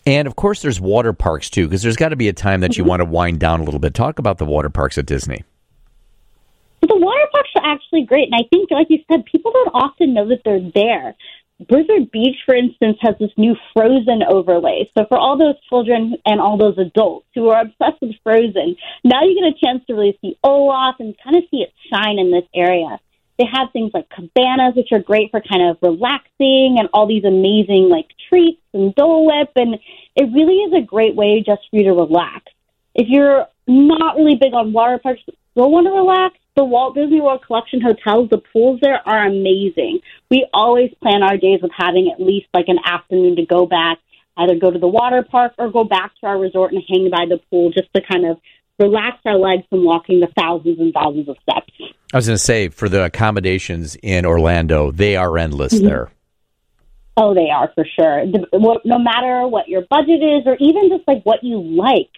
And 0.05 0.27
of 0.27 0.35
course, 0.35 0.61
there's 0.61 0.79
water 0.79 1.13
parks 1.13 1.49
too, 1.49 1.67
because 1.67 1.81
there's 1.81 1.95
got 1.95 2.09
to 2.09 2.15
be 2.15 2.27
a 2.27 2.33
time 2.33 2.61
that 2.61 2.77
you 2.77 2.83
mm-hmm. 2.83 2.89
want 2.89 2.99
to 3.01 3.05
wind 3.05 3.39
down 3.39 3.61
a 3.61 3.63
little 3.63 3.79
bit. 3.79 3.93
Talk 3.93 4.19
about 4.19 4.37
the 4.37 4.45
water 4.45 4.69
parks 4.69 4.97
at 4.97 5.05
Disney. 5.05 5.43
The 6.81 6.95
water 6.97 7.27
parks 7.31 7.49
are 7.55 7.65
actually 7.65 8.03
great, 8.03 8.29
and 8.31 8.35
I 8.35 8.47
think, 8.49 8.69
like 8.69 8.87
you 8.89 8.99
said, 9.09 9.25
people 9.25 9.51
don't 9.51 9.71
often 9.73 10.13
know 10.13 10.27
that 10.27 10.41
they're 10.43 10.71
there. 10.75 11.15
Blizzard 11.59 12.11
Beach, 12.11 12.37
for 12.45 12.55
instance, 12.55 12.97
has 13.01 13.15
this 13.19 13.31
new 13.37 13.55
Frozen 13.73 14.23
overlay. 14.27 14.89
So 14.97 15.05
for 15.07 15.17
all 15.17 15.37
those 15.37 15.55
children 15.69 16.15
and 16.25 16.41
all 16.41 16.57
those 16.57 16.77
adults 16.77 17.27
who 17.35 17.49
are 17.49 17.61
obsessed 17.61 18.01
with 18.01 18.15
Frozen, 18.23 18.75
now 19.03 19.23
you 19.23 19.39
get 19.39 19.55
a 19.55 19.65
chance 19.65 19.85
to 19.87 19.93
really 19.93 20.17
see 20.21 20.37
Olaf 20.43 20.95
and 20.99 21.15
kind 21.23 21.37
of 21.37 21.43
see 21.51 21.57
it 21.57 21.73
shine 21.91 22.19
in 22.19 22.31
this 22.31 22.45
area. 22.53 22.99
They 23.39 23.45
have 23.51 23.71
things 23.71 23.91
like 23.93 24.09
cabanas, 24.09 24.75
which 24.75 24.91
are 24.91 24.99
great 24.99 25.31
for 25.31 25.41
kind 25.41 25.69
of 25.69 25.77
relaxing 25.81 26.77
and 26.79 26.89
all 26.93 27.07
these 27.07 27.23
amazing 27.23 27.89
like 27.89 28.07
treats 28.29 28.61
and 28.73 28.93
Dole 28.93 29.25
Whip. 29.25 29.51
And 29.55 29.79
it 30.15 30.33
really 30.33 30.57
is 30.57 30.73
a 30.73 30.85
great 30.85 31.15
way 31.15 31.43
just 31.45 31.61
for 31.69 31.77
you 31.77 31.83
to 31.85 31.93
relax. 31.93 32.45
If 32.93 33.07
you're 33.09 33.47
not 33.67 34.17
really 34.17 34.35
big 34.35 34.53
on 34.53 34.71
water 34.71 34.99
parks, 34.99 35.21
still 35.53 35.71
want 35.71 35.87
to 35.87 35.91
relax, 35.91 36.35
the 36.55 36.63
Walt 36.63 36.93
Disney 36.95 37.21
World 37.21 37.43
Collection 37.45 37.81
hotels, 37.81 38.29
the 38.29 38.37
pools 38.37 38.79
there 38.81 39.01
are 39.07 39.25
amazing. 39.25 39.99
We 40.29 40.45
always 40.53 40.91
plan 41.01 41.23
our 41.23 41.37
days 41.37 41.61
with 41.61 41.71
having 41.75 42.11
at 42.11 42.21
least 42.21 42.47
like 42.53 42.67
an 42.67 42.79
afternoon 42.85 43.37
to 43.37 43.45
go 43.45 43.65
back, 43.65 43.97
either 44.37 44.55
go 44.55 44.69
to 44.69 44.77
the 44.77 44.87
water 44.87 45.23
park 45.23 45.53
or 45.57 45.71
go 45.71 45.83
back 45.83 46.11
to 46.19 46.27
our 46.27 46.37
resort 46.37 46.73
and 46.73 46.83
hang 46.87 47.09
by 47.09 47.25
the 47.27 47.39
pool 47.49 47.71
just 47.71 47.91
to 47.95 48.01
kind 48.01 48.25
of 48.25 48.37
relax 48.79 49.17
our 49.25 49.37
legs 49.37 49.63
from 49.69 49.83
walking 49.85 50.19
the 50.19 50.27
thousands 50.37 50.79
and 50.79 50.93
thousands 50.93 51.29
of 51.29 51.37
steps. 51.41 51.71
I 52.13 52.17
was 52.17 52.27
going 52.27 52.37
to 52.37 52.43
say, 52.43 52.69
for 52.69 52.89
the 52.89 53.05
accommodations 53.05 53.95
in 54.03 54.25
Orlando, 54.25 54.91
they 54.91 55.15
are 55.15 55.37
endless 55.37 55.73
mm-hmm. 55.73 55.85
there. 55.85 56.11
Oh, 57.15 57.35
they 57.35 57.49
are 57.51 57.71
for 57.75 57.85
sure. 57.95 58.25
No 58.25 58.99
matter 58.99 59.47
what 59.47 59.67
your 59.67 59.83
budget 59.87 60.23
is, 60.23 60.47
or 60.47 60.55
even 60.59 60.89
just 60.89 61.07
like 61.07 61.23
what 61.23 61.43
you 61.43 61.61
like, 61.61 62.09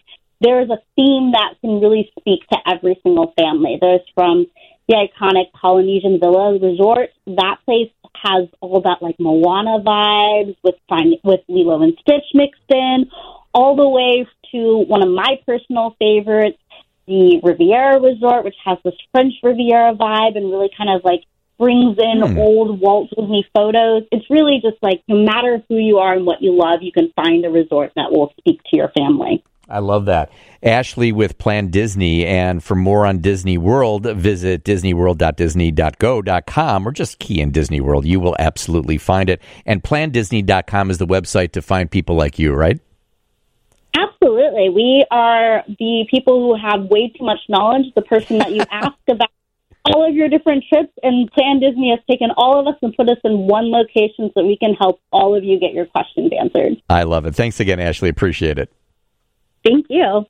there 0.45 0.61
is 0.61 0.69
a 0.69 0.77
theme 0.95 1.31
that 1.31 1.55
can 1.59 1.81
really 1.81 2.11
speak 2.19 2.47
to 2.49 2.57
every 2.67 2.99
single 3.01 3.33
family. 3.37 3.79
There's 3.81 4.01
from 4.13 4.45
the 4.87 4.93
iconic 4.93 5.51
Polynesian 5.59 6.19
Villa 6.19 6.59
Resort. 6.59 7.09
That 7.25 7.57
place 7.65 7.89
has 8.23 8.47
all 8.61 8.81
that 8.81 9.01
like 9.01 9.19
Moana 9.19 9.83
vibes 9.83 10.55
with 10.63 10.75
with 11.23 11.41
Lilo 11.47 11.81
and 11.81 11.97
Stitch 12.01 12.25
mixed 12.35 12.61
in, 12.69 13.09
all 13.53 13.75
the 13.75 13.89
way 13.89 14.27
to 14.51 14.85
one 14.87 15.01
of 15.01 15.09
my 15.09 15.39
personal 15.47 15.95
favorites, 15.97 16.59
the 17.07 17.39
Riviera 17.41 17.99
Resort, 17.99 18.45
which 18.45 18.55
has 18.63 18.77
this 18.85 18.93
French 19.11 19.33
Riviera 19.41 19.95
vibe 19.95 20.37
and 20.37 20.51
really 20.51 20.69
kind 20.77 20.91
of 20.91 21.03
like 21.03 21.23
brings 21.57 21.97
in 21.97 22.21
hmm. 22.21 22.37
old 22.37 22.79
Walt 22.79 23.09
Disney 23.09 23.47
photos. 23.55 24.03
It's 24.11 24.29
really 24.29 24.59
just 24.61 24.77
like 24.83 25.01
no 25.07 25.15
matter 25.15 25.63
who 25.67 25.77
you 25.77 25.97
are 25.97 26.13
and 26.13 26.25
what 26.25 26.43
you 26.43 26.55
love, 26.55 26.83
you 26.83 26.91
can 26.91 27.11
find 27.15 27.43
a 27.45 27.49
resort 27.49 27.93
that 27.95 28.11
will 28.11 28.31
speak 28.37 28.61
to 28.63 28.77
your 28.77 28.89
family. 28.89 29.43
I 29.69 29.79
love 29.79 30.05
that. 30.05 30.31
Ashley 30.63 31.11
with 31.11 31.37
Plan 31.37 31.67
Disney. 31.67 32.25
And 32.25 32.63
for 32.63 32.75
more 32.75 33.05
on 33.05 33.19
Disney 33.19 33.57
World, 33.57 34.05
visit 34.05 34.63
disneyworld.disney.go.com 34.63 36.87
or 36.87 36.91
just 36.91 37.19
key 37.19 37.41
in 37.41 37.51
Disney 37.51 37.81
World. 37.81 38.05
You 38.05 38.19
will 38.19 38.35
absolutely 38.39 38.97
find 38.97 39.29
it. 39.29 39.41
And 39.65 39.83
plandisney.com 39.83 40.91
is 40.91 40.97
the 40.97 41.07
website 41.07 41.51
to 41.53 41.61
find 41.61 41.91
people 41.91 42.15
like 42.15 42.39
you, 42.39 42.53
right? 42.53 42.79
Absolutely. 43.95 44.69
We 44.69 45.05
are 45.09 45.63
the 45.67 46.05
people 46.09 46.41
who 46.41 46.55
have 46.61 46.85
way 46.85 47.09
too 47.09 47.23
much 47.23 47.39
knowledge, 47.47 47.85
the 47.95 48.01
person 48.01 48.39
that 48.39 48.51
you 48.51 48.63
ask 48.71 48.97
about 49.07 49.29
all 49.85 50.07
of 50.07 50.15
your 50.15 50.29
different 50.29 50.63
trips, 50.67 50.91
and 51.03 51.31
Plan 51.31 51.59
Disney 51.59 51.91
has 51.91 51.99
taken 52.09 52.29
all 52.35 52.59
of 52.59 52.67
us 52.67 52.75
and 52.81 52.95
put 52.95 53.07
us 53.07 53.19
in 53.23 53.47
one 53.47 53.69
location 53.69 54.31
so 54.33 54.43
we 54.43 54.57
can 54.57 54.73
help 54.73 54.99
all 55.11 55.35
of 55.35 55.43
you 55.43 55.59
get 55.59 55.73
your 55.73 55.85
questions 55.85 56.31
answered. 56.39 56.81
I 56.89 57.03
love 57.03 57.25
it. 57.25 57.35
Thanks 57.35 57.59
again, 57.59 57.79
Ashley. 57.79 58.09
Appreciate 58.09 58.57
it. 58.57 58.71
Thank 59.65 59.87
you. 59.89 60.25